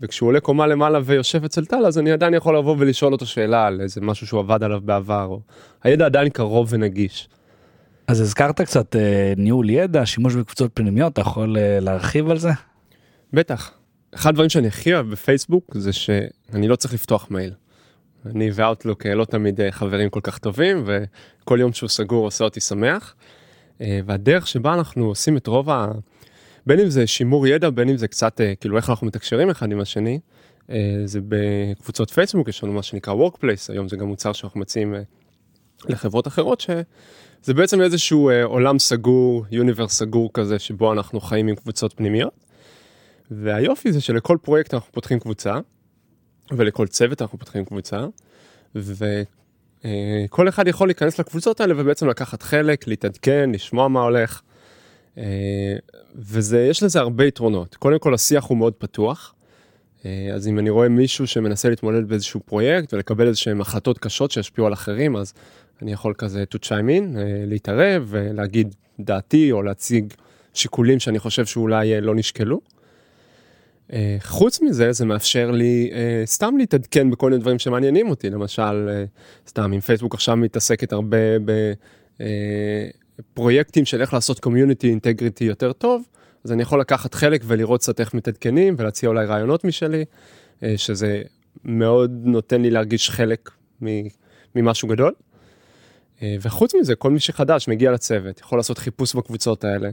וכשהוא 0.02 0.28
עולה 0.28 0.40
קומה 0.40 0.68
למעלה 0.68 1.00
ויושב 1.04 1.44
אצל 1.44 1.66
טל, 1.66 1.86
אז 1.86 2.00
אני 2.00 2.12
עדיין 2.12 2.34
יכול 2.34 2.58
לבוא 2.58 2.76
ולשאול 2.80 3.14
אותו 3.14 3.26
שאלה 3.26 3.68
על 3.68 3.82
איזה 3.82 4.02
משהו 4.02 4.28
שהוא 4.28 4.40
עבד 4.40 4.64
עליו 4.64 4.82
בעבר, 4.82 5.26
או 5.26 5.40
הידע 5.84 6.06
עדיין 6.06 6.30
קרוב 6.30 6.68
ונגיש. 6.72 7.30
אז 8.10 8.22
הזכרת 8.22 8.62
קצת 8.62 8.96
אה, 8.96 9.34
ניהול 9.38 9.70
ידע, 9.70 10.06
שימוש 10.06 10.36
בקבוצות 10.36 10.72
פנימיות, 10.74 11.14
אתה 11.14 11.22
יכול 11.22 11.58
אה, 11.58 11.80
להרחיב 11.80 12.30
על 12.30 12.38
זה? 12.38 12.50
בטח. 13.34 13.72
אחד 14.16 14.30
הדברים 14.30 14.50
שאני 14.50 14.68
הכי 14.68 14.94
אוהב 14.94 15.12
בפייסבוק 15.12 15.78
זה 15.78 15.94
שאני 15.94 16.68
לא 16.68 16.76
צריך 16.76 16.94
לפתוח 16.94 17.32
מייל. 17.32 17.54
אני 18.26 18.50
ואוטלוק 18.54 19.06
אה, 19.06 19.16
לא 19.16 19.26
תמיד 19.26 19.62
אה, 19.62 19.72
חברים 19.72 20.10
כל 20.10 20.20
כך 20.24 20.38
טובים, 20.38 20.84
וכל 20.86 21.58
יום 21.60 21.74
שהוא 21.74 21.90
סגור 21.90 22.26
עושה 22.26 22.44
אותי 22.44 22.60
שמח. 22.60 23.16
אה, 23.82 24.00
והדרך 24.06 24.48
שבה 24.48 24.74
אנחנו 24.74 25.06
עושים 25.06 25.38
את 25.38 25.48
רוב 25.48 25.70
ה... 25.70 25.92
בין 26.66 26.80
אם 26.80 26.90
זה 26.90 27.08
שימור 27.08 27.48
ידע, 27.48 27.70
בין 27.70 27.90
אם 27.90 27.98
זה 27.98 28.08
קצת, 28.08 28.42
כאילו 28.60 28.78
איך 28.78 28.90
אנחנו 28.90 29.08
מתקשרים 29.08 29.50
אחד 29.50 29.72
עם 29.72 29.80
השני, 29.80 30.20
זה 31.06 31.20
בקבוצות 31.28 32.10
פייסבוק, 32.10 32.48
יש 32.48 32.64
לנו 32.64 32.74
מה 32.74 32.84
שנקרא 32.84 33.14
Workplace, 33.14 33.70
היום 33.70 33.88
זה 33.88 33.98
גם 33.98 34.08
מוצר 34.08 34.34
שאנחנו 34.34 34.60
מציעים 34.60 34.96
לחברות 35.88 36.28
אחרות, 36.28 36.62
שזה 36.62 37.54
בעצם 37.54 37.82
איזשהו 37.82 38.32
עולם 38.44 38.80
סגור, 38.80 39.46
יוניברס 39.52 39.94
סגור 39.94 40.30
כזה, 40.34 40.60
שבו 40.60 40.94
אנחנו 40.94 41.22
חיים 41.22 41.48
עם 41.48 41.56
קבוצות 41.56 41.94
פנימיות. 41.94 42.34
והיופי 43.32 43.92
זה 43.92 44.02
שלכל 44.02 44.38
פרויקט 44.42 44.74
אנחנו 44.74 44.92
פותחים 44.92 45.20
קבוצה, 45.20 45.60
ולכל 46.52 46.88
צוות 46.88 47.22
אנחנו 47.22 47.40
פותחים 47.40 47.66
קבוצה, 47.66 48.06
וכל 48.76 50.50
אחד 50.50 50.68
יכול 50.68 50.88
להיכנס 50.88 51.20
לקבוצות 51.20 51.62
האלה 51.62 51.74
ובעצם 51.78 52.08
לקחת 52.08 52.42
חלק, 52.42 52.88
להתעדכן, 52.88 53.50
לשמוע 53.54 53.88
מה 53.88 54.02
הולך. 54.02 54.42
אה, 55.18 55.76
וזה, 56.16 56.62
יש 56.62 56.84
לזה 56.84 57.00
הרבה 57.00 57.26
יתרונות. 57.26 57.76
קודם 57.76 58.00
כל 58.00 58.14
השיח 58.14 58.44
הוא 58.44 58.58
מאוד 58.58 58.74
פתוח. 58.74 59.34
אה, 60.06 60.30
אז 60.34 60.48
אם 60.48 60.60
אני 60.60 60.70
רואה 60.70 60.90
מישהו 60.90 61.28
שמנסה 61.28 61.70
להתמודד 61.70 62.10
באיזשהו 62.10 62.40
פרויקט 62.40 62.94
ולקבל 62.94 63.28
איזשהם 63.28 63.62
החלטות 63.62 63.98
קשות 63.98 64.32
שישפיעו 64.32 64.68
על 64.68 64.74
אחרים, 64.74 65.16
אז 65.16 65.34
אני 65.82 65.92
יכול 65.92 66.14
כזה 66.18 66.44
to 66.56 66.58
chime 66.58 66.70
in, 66.70 67.18
אה, 67.18 67.44
להתערב 67.46 68.06
ולהגיד 68.08 68.76
דעתי 69.00 69.52
או 69.52 69.62
להציג 69.62 70.14
שיקולים 70.54 71.00
שאני 71.00 71.20
חושב 71.20 71.46
שאולי 71.46 72.02
לא 72.02 72.16
נשקלו. 72.16 72.62
חוץ 74.20 74.62
מזה, 74.62 74.92
זה 74.92 75.06
מאפשר 75.06 75.52
לי 75.52 75.92
סתם 76.26 76.58
להתעדכן 76.58 77.10
בכל 77.10 77.30
מיני 77.30 77.42
דברים 77.42 77.60
שמעניינים 77.60 78.10
אותי, 78.10 78.30
למשל, 78.30 78.90
סתם 79.48 79.74
אם 79.74 79.80
פייסבוק 79.80 80.14
עכשיו 80.14 80.38
מתעסקת 80.38 80.94
הרבה 80.94 81.40
ב... 81.46 81.74
פרויקטים 83.34 83.86
של 83.86 84.02
איך 84.02 84.14
לעשות 84.14 84.40
community 84.40 84.90
integrity 84.90 85.44
יותר 85.44 85.74
טוב, 85.74 86.04
אז 86.44 86.52
אני 86.52 86.62
יכול 86.62 86.80
לקחת 86.80 87.14
חלק 87.14 87.42
ולראות 87.46 87.82
קצת 87.82 88.00
איך 88.00 88.14
מתעדכנים 88.14 88.76
ולהציע 88.78 89.10
אולי 89.10 89.26
רעיונות 89.26 89.64
משלי, 89.64 90.06
אה, 90.64 90.74
שזה 90.78 91.22
מאוד 91.66 92.12
נותן 92.24 92.62
לי 92.62 92.70
להרגיש 92.70 93.10
חלק 93.10 93.50
ממשהו 94.56 94.88
גדול. 94.88 95.14
אה, 96.22 96.36
וחוץ 96.42 96.76
מזה, 96.76 96.96
כל 96.96 97.12
מי 97.12 97.20
שחדש 97.20 97.68
מגיע 97.68 97.92
לצוות, 97.92 98.40
יכול 98.40 98.60
לעשות 98.60 98.78
חיפוש 98.78 99.16
בקבוצות 99.16 99.64
האלה, 99.64 99.90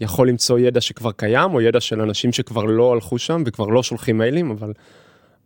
יכול 0.00 0.28
למצוא 0.28 0.58
ידע 0.58 0.80
שכבר 0.80 1.12
קיים, 1.12 1.54
או 1.54 1.60
ידע 1.60 1.80
של 1.80 2.00
אנשים 2.00 2.32
שכבר 2.32 2.64
לא 2.64 2.92
הלכו 2.92 3.18
שם 3.18 3.42
וכבר 3.46 3.66
לא 3.66 3.82
שולחים 3.82 4.18
מיילים, 4.18 4.50
אבל 4.50 4.72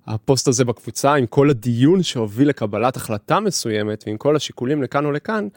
הפוסט 0.07 0.49
הזה 0.49 0.65
בקבוצה, 0.65 1.15
עם 1.15 1.27
כל 1.27 1.51
הדיון 1.51 2.03
שהוביל 2.03 2.49
לקבלת 2.49 2.97
החלטה 2.97 3.41
מסוימת, 3.41 4.05
ועם 4.07 4.17
כל 4.17 4.37
השיקולים 4.37 4.83
לכאן 4.83 5.05
או 5.05 5.13
לכאן, 5.13 5.49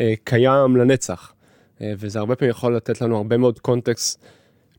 אה, 0.00 0.14
קיים 0.24 0.76
לנצח. 0.76 1.32
אה, 1.80 1.92
וזה 1.98 2.18
הרבה 2.18 2.36
פעמים 2.36 2.50
יכול 2.50 2.76
לתת 2.76 3.00
לנו 3.00 3.16
הרבה 3.16 3.36
מאוד 3.36 3.58
קונטקסט, 3.58 4.24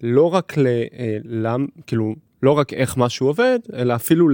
לא 0.01 0.33
רק 0.33 0.57
ל... 0.57 0.67
כאילו, 1.87 2.15
לא 2.43 2.51
רק 2.51 2.73
איך 2.73 2.97
משהו 2.97 3.27
עובד, 3.27 3.59
אלא 3.73 3.95
אפילו 3.95 4.29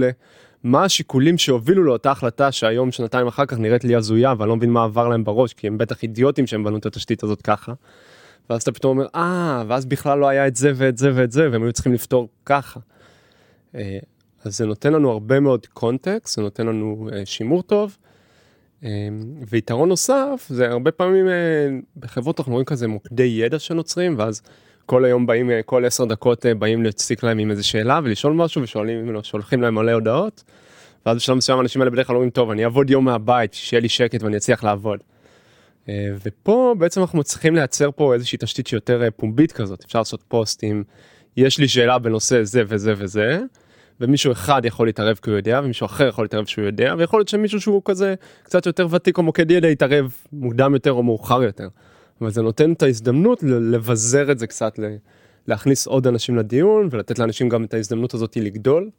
למה 0.64 0.84
השיקולים 0.84 1.38
שהובילו 1.38 1.84
לאותה 1.84 2.10
החלטה 2.10 2.52
שהיום, 2.52 2.92
שנתיים 2.92 3.26
אחר 3.26 3.46
כך, 3.46 3.58
נראית 3.58 3.84
לי 3.84 3.94
הזויה, 3.94 4.34
ואני 4.38 4.48
לא 4.48 4.56
מבין 4.56 4.70
מה 4.70 4.84
עבר 4.84 5.08
להם 5.08 5.24
בראש, 5.24 5.52
כי 5.52 5.66
הם 5.66 5.78
בטח 5.78 6.02
אידיוטים 6.02 6.46
שהם 6.46 6.64
בנו 6.64 6.78
את 6.78 6.86
התשתית 6.86 7.22
הזאת 7.22 7.42
ככה. 7.42 7.72
ואז 8.50 8.62
אתה 8.62 8.72
פתאום 8.72 8.98
אומר, 8.98 9.08
אה, 9.14 9.64
ואז 9.68 9.86
בכלל 9.86 10.18
לא 10.18 10.28
היה 10.28 10.46
את 10.46 10.56
זה 10.56 10.72
ואת 10.74 10.98
זה 10.98 11.10
ואת 11.14 11.32
זה, 11.32 11.48
והם 11.52 11.62
היו 11.62 11.72
צריכים 11.72 11.92
לפתור 11.92 12.28
ככה. 12.44 12.80
אז 14.44 14.56
זה 14.56 14.66
נותן 14.66 14.92
לנו 14.92 15.10
הרבה 15.10 15.40
מאוד 15.40 15.66
קונטקסט, 15.66 16.36
זה 16.36 16.42
נותן 16.42 16.66
לנו 16.66 17.08
שימור 17.24 17.62
טוב, 17.62 17.96
אמ, 18.82 18.88
ויתרון 19.50 19.88
נוסף 19.88 20.46
זה 20.48 20.68
הרבה 20.68 20.90
פעמים 20.90 21.28
אה, 21.28 21.68
בחברות 21.96 22.40
אנחנו 22.40 22.52
רואים 22.52 22.64
כזה 22.64 22.88
מוקדי 22.88 23.22
ידע 23.22 23.58
שנוצרים 23.58 24.14
ואז 24.18 24.42
כל 24.88 25.04
היום 25.04 25.26
באים 25.26 25.50
אה, 25.50 25.62
כל 25.62 25.84
עשר 25.84 26.04
דקות 26.04 26.46
אה, 26.46 26.54
באים 26.54 26.82
להציק 26.82 27.22
להם 27.22 27.38
עם 27.38 27.50
איזה 27.50 27.62
שאלה 27.62 28.00
ולשאול 28.04 28.32
משהו 28.32 28.62
ושואלים 28.62 29.16
שולחים 29.22 29.62
להם 29.62 29.74
מלא 29.74 29.92
הודעות. 29.92 30.44
ואז 31.06 31.16
בשלב 31.16 31.36
מסוים 31.36 31.58
האנשים 31.58 31.82
האלה 31.82 31.90
בדרך 31.90 32.06
כלל 32.06 32.16
אומרים 32.16 32.30
טוב 32.30 32.50
אני 32.50 32.64
אעבוד 32.64 32.90
יום 32.90 33.04
מהבית 33.04 33.54
שיהיה 33.54 33.80
לי 33.80 33.88
שקט 33.88 34.22
ואני 34.22 34.36
אצליח 34.36 34.64
לעבוד. 34.64 35.00
ופה 36.24 36.74
בעצם 36.78 37.00
אנחנו 37.00 37.18
מצליחים 37.18 37.54
לייצר 37.54 37.90
פה 37.90 38.14
איזושהי 38.14 38.38
תשתית 38.40 38.66
שיותר 38.66 39.08
פומבית 39.16 39.52
כזאת 39.52 39.84
אפשר 39.84 39.98
לעשות 39.98 40.22
פוסטים 40.28 40.84
יש 41.36 41.58
לי 41.58 41.68
שאלה 41.68 41.98
בנושא 41.98 42.42
זה 42.42 42.62
וזה 42.66 42.94
וזה. 42.96 43.40
ומישהו 44.00 44.32
אחד 44.32 44.64
יכול 44.64 44.86
להתערב 44.86 45.18
כי 45.22 45.30
הוא 45.30 45.36
יודע 45.36 45.60
ומישהו 45.64 45.86
אחר 45.86 46.08
יכול 46.08 46.24
להתערב 46.24 46.46
שהוא 46.46 46.64
יודע 46.64 46.94
ויכול 46.98 47.20
להיות 47.20 47.28
שמישהו 47.28 47.60
שהוא 47.60 47.82
כזה 47.84 48.14
קצת 48.42 48.66
יותר 48.66 48.86
ותיק 48.90 49.18
או 49.18 49.22
מוקד 49.22 49.50
ידע 49.50 49.68
יתערב 49.68 50.14
מוקדם 50.32 50.74
יותר 50.74 50.92
או 50.92 51.02
מאוחר 51.02 51.42
יותר. 51.42 51.68
אבל 52.20 52.30
זה 52.30 52.42
נותן 52.42 52.72
את 52.72 52.82
ההזדמנות 52.82 53.42
לבזר 53.42 54.32
את 54.32 54.38
זה 54.38 54.46
קצת 54.46 54.78
להכניס 55.46 55.86
עוד 55.86 56.06
אנשים 56.06 56.36
לדיון 56.36 56.88
ולתת 56.90 57.18
לאנשים 57.18 57.48
גם 57.48 57.64
את 57.64 57.74
ההזדמנות 57.74 58.14
הזאת 58.14 58.36
לגדול 58.36 58.90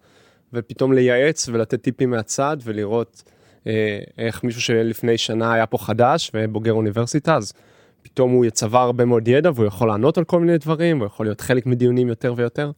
ופתאום 0.54 0.94
לייעץ 0.94 1.50
ולתת 1.50 1.82
טיפים 1.82 2.10
מהצד 2.10 2.58
ולראות 2.64 3.24
אה, 3.68 4.00
איך 4.18 4.44
מישהו 4.44 4.62
שלפני 4.62 5.18
שנה 5.18 5.54
היה 5.54 5.66
פה 5.66 5.78
חדש 5.78 6.32
ובוגר 6.34 6.74
אוניברסיטה 6.74 7.36
אז 7.36 7.54
פתאום 8.02 8.32
הוא 8.32 8.46
יצבר 8.46 8.80
הרבה 8.80 9.06
מאוד 9.06 9.28
ידע 9.28 9.52
והוא 9.56 9.66
יכול 9.66 9.88
לענות 9.88 10.18
על 10.18 10.24
כל 10.24 10.40
מיני 10.40 10.58
דברים 10.58 11.00
הוא 11.00 11.06
יכול 11.06 11.26
להיות 11.26 11.42
חלק 11.42 11.66
מדיונים 11.66 12.08
יותר 12.08 12.34
ויותר. 12.38 12.72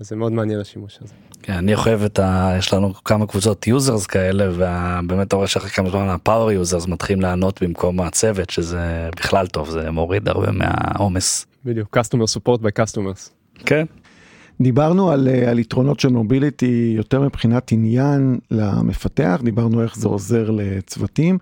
זה 0.00 0.16
מאוד 0.16 0.32
מעניין 0.32 0.60
השימוש 0.60 0.98
הזה. 1.02 1.14
כן, 1.42 1.52
אני 1.52 1.74
אוהב 1.74 2.02
את 2.02 2.18
ה... 2.18 2.54
יש 2.58 2.72
לנו 2.72 2.94
כמה 2.94 3.26
קבוצות 3.26 3.66
users 3.66 4.06
כאלה 4.06 4.48
ובאמת 4.50 5.26
אתה 5.26 5.36
רואה 5.36 5.48
שאחרי 5.48 5.70
כמה 5.70 5.90
זמן 5.90 6.08
ה 6.08 6.15
power 6.15 6.52
users 6.52 6.86
מתחילים 6.86 7.22
לענות 7.22 7.62
במקום 7.62 8.00
הצוות 8.00 8.50
שזה 8.50 9.08
בכלל 9.16 9.46
טוב 9.46 9.70
זה 9.70 9.90
מוריד 9.90 10.28
הרבה 10.28 10.50
מהעומס. 10.52 11.46
בדיוק 11.64 11.96
customer 11.98 12.36
support 12.36 12.58
by 12.58 12.82
customers. 12.82 13.30
כן. 13.66 13.84
דיברנו 14.60 15.10
על, 15.10 15.28
אה, 15.28 15.50
על 15.50 15.58
יתרונות 15.58 16.00
של 16.00 16.08
mobility 16.08 16.92
יותר 16.96 17.20
מבחינת 17.20 17.72
עניין 17.72 18.38
למפתח, 18.50 19.40
דיברנו 19.44 19.82
איך 19.82 19.96
זה 19.96 20.08
עוזר 20.08 20.50
לצוותים. 20.50 21.38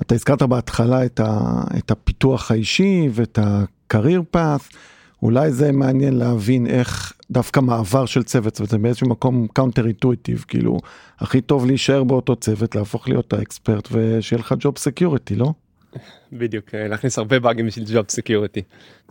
אתה 0.00 0.14
הזכרת 0.14 0.42
בהתחלה 0.42 1.04
את, 1.04 1.20
ה, 1.20 1.40
את 1.78 1.90
הפיתוח 1.90 2.50
האישי 2.50 3.08
ואת 3.12 3.38
ה-career 3.38 4.36
path, 4.36 4.76
אולי 5.24 5.52
זה 5.52 5.72
מעניין 5.72 6.16
להבין 6.16 6.66
איך 6.66 7.12
דווקא 7.30 7.60
מעבר 7.60 8.06
של 8.06 8.22
צוות, 8.22 8.60
זה 8.64 8.78
באיזשהו 8.78 9.08
מקום 9.08 9.46
counter 9.52 9.86
intuitive, 9.86 10.44
כאילו, 10.48 10.78
הכי 11.18 11.40
טוב 11.40 11.66
להישאר 11.66 12.04
באותו 12.04 12.36
צוות, 12.36 12.74
להפוך 12.74 13.08
להיות 13.08 13.32
ה 13.32 13.40
expert 13.40 13.88
ושיהיה 13.92 14.40
לך 14.40 14.54
job 14.58 14.78
security, 14.78 15.36
לא? 15.36 15.52
בדיוק, 16.32 16.74
אה, 16.74 16.88
להכניס 16.88 17.18
הרבה 17.18 17.40
באגים 17.40 17.66
בשביל 17.66 17.84
job 17.94 18.04
security. 18.08 18.62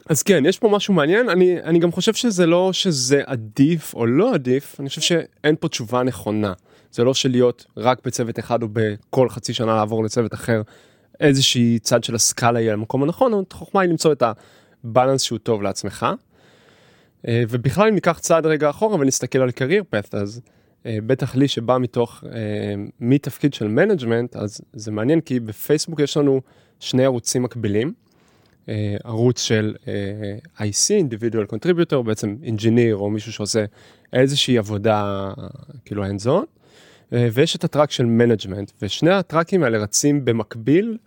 אז 0.10 0.24
כן, 0.24 0.44
יש 0.46 0.60
פה 0.60 0.70
משהו 0.70 0.94
מעניין, 0.94 1.30
אני, 1.30 1.62
אני 1.64 1.80
גם 1.80 1.92
חושב 1.92 2.14
שזה 2.14 2.46
לא 2.46 2.74
שזה 2.74 3.22
עדיף 3.26 3.94
או 3.94 4.06
לא 4.06 4.34
עדיף, 4.34 4.80
אני 4.80 4.90
חושב 4.90 5.02
שאין 5.02 5.56
פה 5.60 5.68
תשובה 5.68 6.04
נכונה. 6.04 6.54
זה 6.92 7.04
לא 7.04 7.14
שלהיות 7.14 7.66
רק 7.78 8.00
בצוות 8.06 8.40
אחד 8.40 8.64
או 8.64 8.68
בכל 8.74 9.30
חצי 9.30 9.54
שנה 9.54 9.76
לעבור 9.76 10.04
לצוות 10.04 10.34
אחר, 10.34 10.62
איזושהי 11.20 11.80
צד 11.80 12.04
של 12.04 12.16
הסקאלה 12.16 12.62
יהיה 12.62 12.74
למקום 12.74 13.04
הנכון, 13.04 13.44
החוכמה 13.52 13.82
היא 13.82 13.90
למצוא 13.90 14.12
את 14.12 14.24
ה 14.84 14.89
balance 14.89 15.22
שהוא 15.22 15.40
טוב 15.40 15.62
לעצמך. 15.62 16.06
אה, 17.28 17.44
ובכלל 17.50 17.88
אם 17.88 17.96
ניקח 17.96 18.20
צעד 18.20 18.46
רגע 18.46 18.70
אחורה 18.70 18.96
ונסתכל 19.00 19.40
על 19.40 19.50
career 19.50 19.96
path, 19.96 20.18
אז 20.18 20.42
אה, 20.86 20.98
בטח 21.06 21.36
לי 21.36 21.48
שבא 21.48 21.78
מתוך, 21.78 22.24
מתפקיד 23.00 23.54
של 23.54 23.68
management, 23.68 24.36
אז 24.36 24.62
זה 24.74 24.92
מעניין 24.92 25.22
כי 25.22 25.40
בפייסבוק 25.40 26.00
יש 26.00 26.18
לנו 26.18 26.42
שני 26.80 27.06
ערוצים 27.06 27.44
מקבילים. 27.44 27.94
ערוץ 29.04 29.42
של 29.42 29.76
IC, 30.58 30.62
individual 30.62 31.54
contributor, 31.54 32.02
בעצם 32.06 32.36
engineer 32.44 32.96
או 32.96 33.10
מישהו 33.10 33.34
שעושה 33.34 33.66
איזושהי 34.14 34.58
עבודה 34.58 35.30
כאילו 35.86 36.06
hands 36.06 36.26
on, 36.26 36.46
ויש 37.12 37.56
את 37.56 37.64
ה 37.64 37.68
track 37.68 37.92
של 37.92 38.06
management, 38.06 38.72
ושני 38.82 39.12
הטראקים 39.12 39.64
האלה 39.64 39.78
רצים 39.78 40.26
במקביל, 40.26 40.98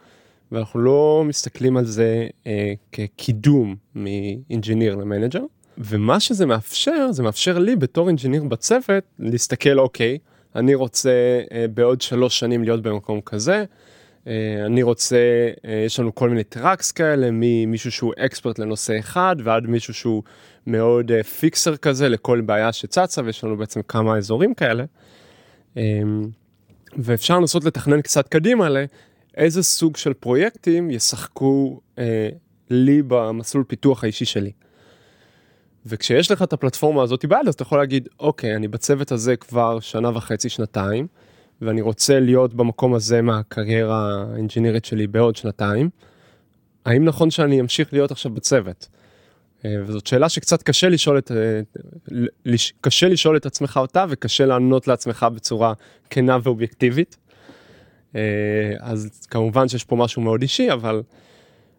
ואנחנו 0.52 0.80
לא 0.80 1.22
מסתכלים 1.26 1.76
על 1.76 1.84
זה 1.84 2.28
uh, 2.44 2.46
כקידום 2.92 3.76
מ 3.94 4.05
engineer 4.05 4.94
ל 4.94 5.00
manager, 5.00 5.42
ומה 5.78 6.20
שזה 6.20 6.46
מאפשר, 6.46 7.12
זה 7.12 7.22
מאפשר 7.22 7.58
לי 7.58 7.76
בתור 7.76 8.08
engineer 8.08 8.44
בצוות 8.44 9.04
להסתכל, 9.18 9.78
אוקיי, 9.78 10.18
אני 10.56 10.74
רוצה 10.74 11.40
uh, 11.44 11.52
בעוד 11.74 12.00
שלוש 12.00 12.38
שנים 12.38 12.64
להיות 12.64 12.82
במקום 12.82 13.20
כזה, 13.20 13.64
אה, 14.26 14.66
אני 14.66 14.82
רוצה, 14.82 15.16
אה, 15.64 15.82
יש 15.86 16.00
לנו 16.00 16.14
כל 16.14 16.28
מיני 16.28 16.44
tracks 16.44 16.92
כאלה, 16.92 17.28
ממישהו 17.32 17.92
שהוא 17.92 18.12
expert 18.18 18.58
לנושא 18.58 18.98
אחד 18.98 19.36
ועד 19.44 19.66
מישהו 19.66 19.94
שהוא 19.94 20.22
מאוד 20.66 21.12
פיקסר 21.40 21.72
אה, 21.72 21.76
כזה 21.76 22.08
לכל 22.08 22.40
בעיה 22.40 22.72
שצצה 22.72 23.22
ויש 23.24 23.44
לנו 23.44 23.56
בעצם 23.56 23.80
כמה 23.82 24.16
אזורים 24.16 24.54
כאלה. 24.54 24.84
ואפשר 26.98 27.38
לנסות 27.38 27.64
לתכנן 27.64 28.00
קצת 28.00 28.28
קדימה 28.28 28.68
לאיזה 29.36 29.62
סוג 29.62 29.96
של 29.96 30.12
פרויקטים 30.12 30.90
ישחקו 30.90 31.80
לי 32.70 33.02
במסלול 33.06 33.64
פיתוח 33.64 34.04
האישי 34.04 34.24
שלי. 34.24 34.52
וכשיש 35.86 36.30
לך 36.30 36.42
את 36.42 36.52
הפלטפורמה 36.52 37.02
הזאת 37.02 37.24
ביד 37.24 37.48
אז 37.48 37.54
אתה 37.54 37.62
יכול 37.62 37.78
להגיד 37.78 38.08
אוקיי 38.20 38.56
אני 38.56 38.68
בצוות 38.68 39.12
הזה 39.12 39.36
כבר 39.36 39.80
שנה 39.80 40.10
וחצי 40.16 40.48
שנתיים. 40.48 41.06
ואני 41.60 41.80
רוצה 41.80 42.20
להיות 42.20 42.54
במקום 42.54 42.94
הזה 42.94 43.22
מהקריירה 43.22 44.24
האינג'ינירית 44.32 44.84
שלי 44.84 45.06
בעוד 45.06 45.36
שנתיים, 45.36 45.90
האם 46.86 47.04
נכון 47.04 47.30
שאני 47.30 47.60
אמשיך 47.60 47.92
להיות 47.92 48.10
עכשיו 48.10 48.32
בצוות? 48.32 48.88
אה, 49.64 49.76
וזאת 49.86 50.06
שאלה 50.06 50.28
שקצת 50.28 50.62
קשה 50.62 50.88
לשאול 50.88 51.18
את, 51.18 51.32
אה, 51.32 51.60
קשה 52.80 53.08
לשאול 53.08 53.36
את 53.36 53.46
עצמך 53.46 53.76
אותה 53.76 54.04
וקשה 54.08 54.46
לענות 54.46 54.88
לעצמך 54.88 55.26
בצורה 55.34 55.72
כנה 56.10 56.38
ואובייקטיבית. 56.42 57.16
אה, 58.16 58.20
אז 58.80 59.26
כמובן 59.30 59.68
שיש 59.68 59.84
פה 59.84 59.96
משהו 59.96 60.22
מאוד 60.22 60.42
אישי, 60.42 60.72
אבל 60.72 61.02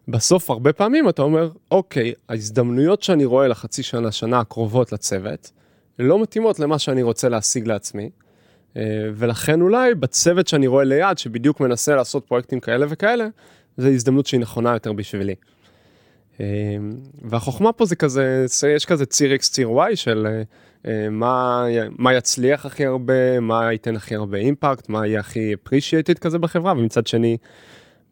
בסוף 0.08 0.50
הרבה 0.50 0.72
פעמים 0.72 1.08
אתה 1.08 1.22
אומר, 1.22 1.50
אוקיי, 1.70 2.12
ההזדמנויות 2.28 3.02
שאני 3.02 3.24
רואה 3.24 3.48
לחצי 3.48 3.82
שנה, 3.82 4.12
שנה 4.12 4.40
הקרובות 4.40 4.92
לצוות, 4.92 5.50
לא 5.98 6.22
מתאימות 6.22 6.58
למה 6.58 6.78
שאני 6.78 7.02
רוצה 7.02 7.28
להשיג 7.28 7.66
לעצמי. 7.66 8.10
אה, 8.76 8.82
ולכן 9.14 9.60
אולי 9.60 9.94
בצוות 9.94 10.48
שאני 10.48 10.66
רואה 10.66 10.84
ליד, 10.84 11.18
שבדיוק 11.18 11.60
מנסה 11.60 11.96
לעשות 11.96 12.26
פרויקטים 12.26 12.60
כאלה 12.60 12.86
וכאלה, 12.88 13.28
זו 13.76 13.88
הזדמנות 13.88 14.26
שהיא 14.26 14.40
נכונה 14.40 14.72
יותר 14.72 14.92
בשבילי. 14.92 15.34
אה, 16.40 16.46
והחוכמה 17.22 17.72
פה 17.72 17.84
זה 17.84 17.96
כזה, 17.96 18.46
יש 18.76 18.86
כזה 18.86 19.06
ציר 19.06 19.34
X, 19.34 19.38
ציר 19.38 19.68
Y 19.68 19.96
של 19.96 20.26
מה, 21.10 21.64
מה 21.98 22.14
יצליח 22.14 22.66
הכי 22.66 22.86
הרבה, 22.86 23.40
מה 23.40 23.72
ייתן 23.72 23.96
הכי 23.96 24.14
הרבה 24.14 24.38
אימפקט, 24.38 24.88
מה 24.88 25.06
יהיה 25.06 25.20
הכי 25.20 25.54
appreciated 25.54 26.18
כזה 26.20 26.38
בחברה, 26.38 26.72
ומצד 26.72 27.06
שני, 27.06 27.36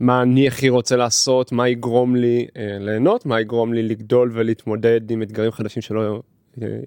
מה 0.00 0.22
אני 0.22 0.48
הכי 0.48 0.68
רוצה 0.68 0.96
לעשות, 0.96 1.52
מה 1.52 1.68
יגרום 1.68 2.16
לי 2.16 2.46
ליהנות, 2.56 3.26
מה 3.26 3.40
יגרום 3.40 3.72
לי 3.72 3.82
לגדול 3.82 4.30
ולהתמודד 4.34 5.10
עם 5.10 5.22
אתגרים 5.22 5.52
חדשים 5.52 5.82
שלא 5.82 6.22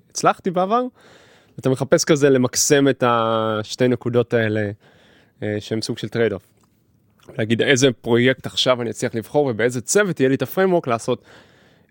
הצלחתי 0.10 0.52
בעבר. 0.52 0.84
אתה 1.60 1.70
מחפש 1.70 2.04
כזה 2.04 2.30
למקסם 2.30 2.88
את 2.88 3.04
השתי 3.08 3.88
נקודות 3.88 4.34
האלה 4.34 4.72
אה, 5.44 5.56
שהם 5.60 5.82
סוג 5.82 5.98
של 5.98 6.10
trade 6.10 6.34
off. 6.34 6.44
להגיד 7.38 7.62
איזה 7.62 7.92
פרויקט 7.92 8.46
עכשיו 8.46 8.82
אני 8.82 8.90
אצליח 8.90 9.16
לבחור 9.16 9.46
ובאיזה 9.46 9.82
צוות 9.82 10.20
יהיה 10.20 10.30
לי 10.30 10.36
את 10.36 10.42
ה 10.42 10.46
framework 10.46 10.88
לעשות 10.88 11.22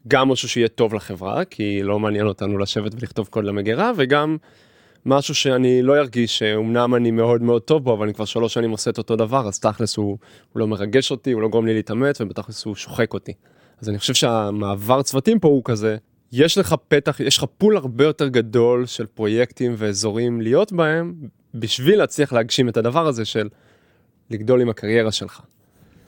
גם 0.09 0.29
משהו 0.29 0.49
שיהיה 0.49 0.69
טוב 0.69 0.95
לחברה 0.95 1.45
כי 1.45 1.83
לא 1.83 1.99
מעניין 1.99 2.27
אותנו 2.27 2.59
לשבת 2.59 2.95
ולכתוב 2.95 3.27
קוד 3.27 3.45
למגירה 3.45 3.93
וגם 3.97 4.37
משהו 5.07 5.35
שאני 5.35 5.83
לא 5.83 5.97
ארגיש 5.97 6.39
שאומנם 6.39 6.95
אני 6.95 7.11
מאוד 7.11 7.43
מאוד 7.43 7.63
טוב 7.63 7.85
בו 7.85 7.95
אבל 7.95 8.05
אני 8.05 8.15
כבר 8.15 8.25
שלוש 8.25 8.55
שנים 8.55 8.71
עושה 8.71 8.91
את 8.91 8.99
אותו 8.99 9.17
דבר 9.17 9.49
אז 9.49 9.61
תכלס 9.61 9.97
הוא, 9.97 10.19
הוא 10.53 10.61
לא 10.61 10.67
מרגש 10.67 11.11
אותי 11.11 11.33
הוא 11.33 11.43
לא 11.43 11.49
גורם 11.49 11.67
לי 11.67 11.75
להתאמץ 11.75 12.21
ובתכלס 12.21 12.65
הוא 12.65 12.75
שוחק 12.75 13.15
אותי. 13.15 13.33
אז 13.81 13.89
אני 13.89 13.99
חושב 13.99 14.15
שהמעבר 14.15 15.03
צוותים 15.03 15.39
פה 15.39 15.49
הוא 15.49 15.63
כזה 15.65 15.97
יש 16.33 16.59
לך 16.59 16.75
פתח, 16.89 17.21
יש 17.21 17.39
לך 17.39 17.45
pool 17.59 17.77
הרבה 17.77 18.05
יותר 18.05 18.29
גדול 18.29 18.87
של 18.87 19.07
פרויקטים 19.07 19.75
ואזורים 19.77 20.41
להיות 20.41 20.73
בהם, 20.73 21.15
בשביל 21.55 21.99
להצליח 21.99 22.33
להגשים 22.33 22.69
את 22.69 22.77
הדבר 22.77 23.07
הזה 23.07 23.25
של 23.25 23.49
לגדול 24.31 24.61
עם 24.61 24.69
הקריירה 24.69 25.13
שלך. 25.13 25.41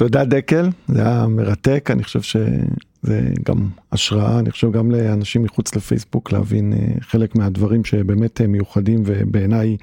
תודה 0.01 0.25
דקל, 0.25 0.69
זה 0.89 1.03
היה 1.03 1.27
מרתק, 1.29 1.89
אני 1.93 2.05
חושב 2.05 2.23
שזה 2.23 3.21
גם 3.47 3.69
השראה, 3.93 4.39
אני 4.39 4.51
חושב 4.51 4.73
גם 4.73 4.91
לאנשים 4.91 5.43
מחוץ 5.43 5.77
לפייסבוק 5.77 6.33
להבין 6.33 6.73
אה, 6.73 6.79
חלק 7.01 7.37
מהדברים 7.37 7.85
שבאמת 7.85 8.41
מיוחדים 8.41 9.03
ובעיניי 9.07 9.77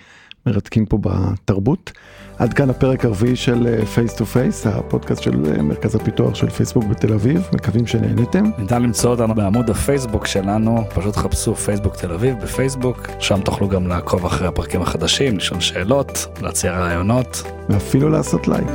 מרתקים 0.46 0.86
פה 0.86 0.98
בתרבות. 1.02 1.92
עד 2.38 2.54
כאן 2.54 2.70
הפרק 2.70 3.06
הרביעי 3.06 3.36
של 3.36 3.86
Face 3.86 4.16
to 4.16 4.26
Face, 4.26 4.68
הפודקאסט 4.68 5.22
של 5.24 5.46
אה, 5.46 5.62
מרכז 5.62 5.96
הפיתוח 5.96 6.36
של 6.36 6.50
פייסבוק 6.50 6.84
בתל 6.84 7.14
אביב, 7.14 7.48
מקווים 7.54 7.88
שנהנתם. 7.88 8.46
ניתן 8.58 8.82
למצוא 8.84 9.12
אותנו 9.12 9.36
בעמוד 9.36 9.70
הפייסבוק 9.70 10.28
שלנו, 10.28 10.84
פשוט 10.96 11.16
חפשו 11.16 11.56
פייסבוק 11.56 11.96
תל 11.96 12.12
אביב 12.12 12.36
בפייסבוק, 12.42 13.08
שם 13.20 13.42
תוכלו 13.42 13.70
גם 13.70 13.88
לעקוב 13.88 14.26
אחרי 14.26 14.48
הפרקים 14.48 14.82
החדשים, 14.82 15.38
לשאול 15.38 15.60
שאלות, 15.60 16.28
להציע 16.42 16.72
רעיונות. 16.72 17.44
ואפילו 17.70 18.10
לעשות 18.10 18.48
לייק. 18.48 18.68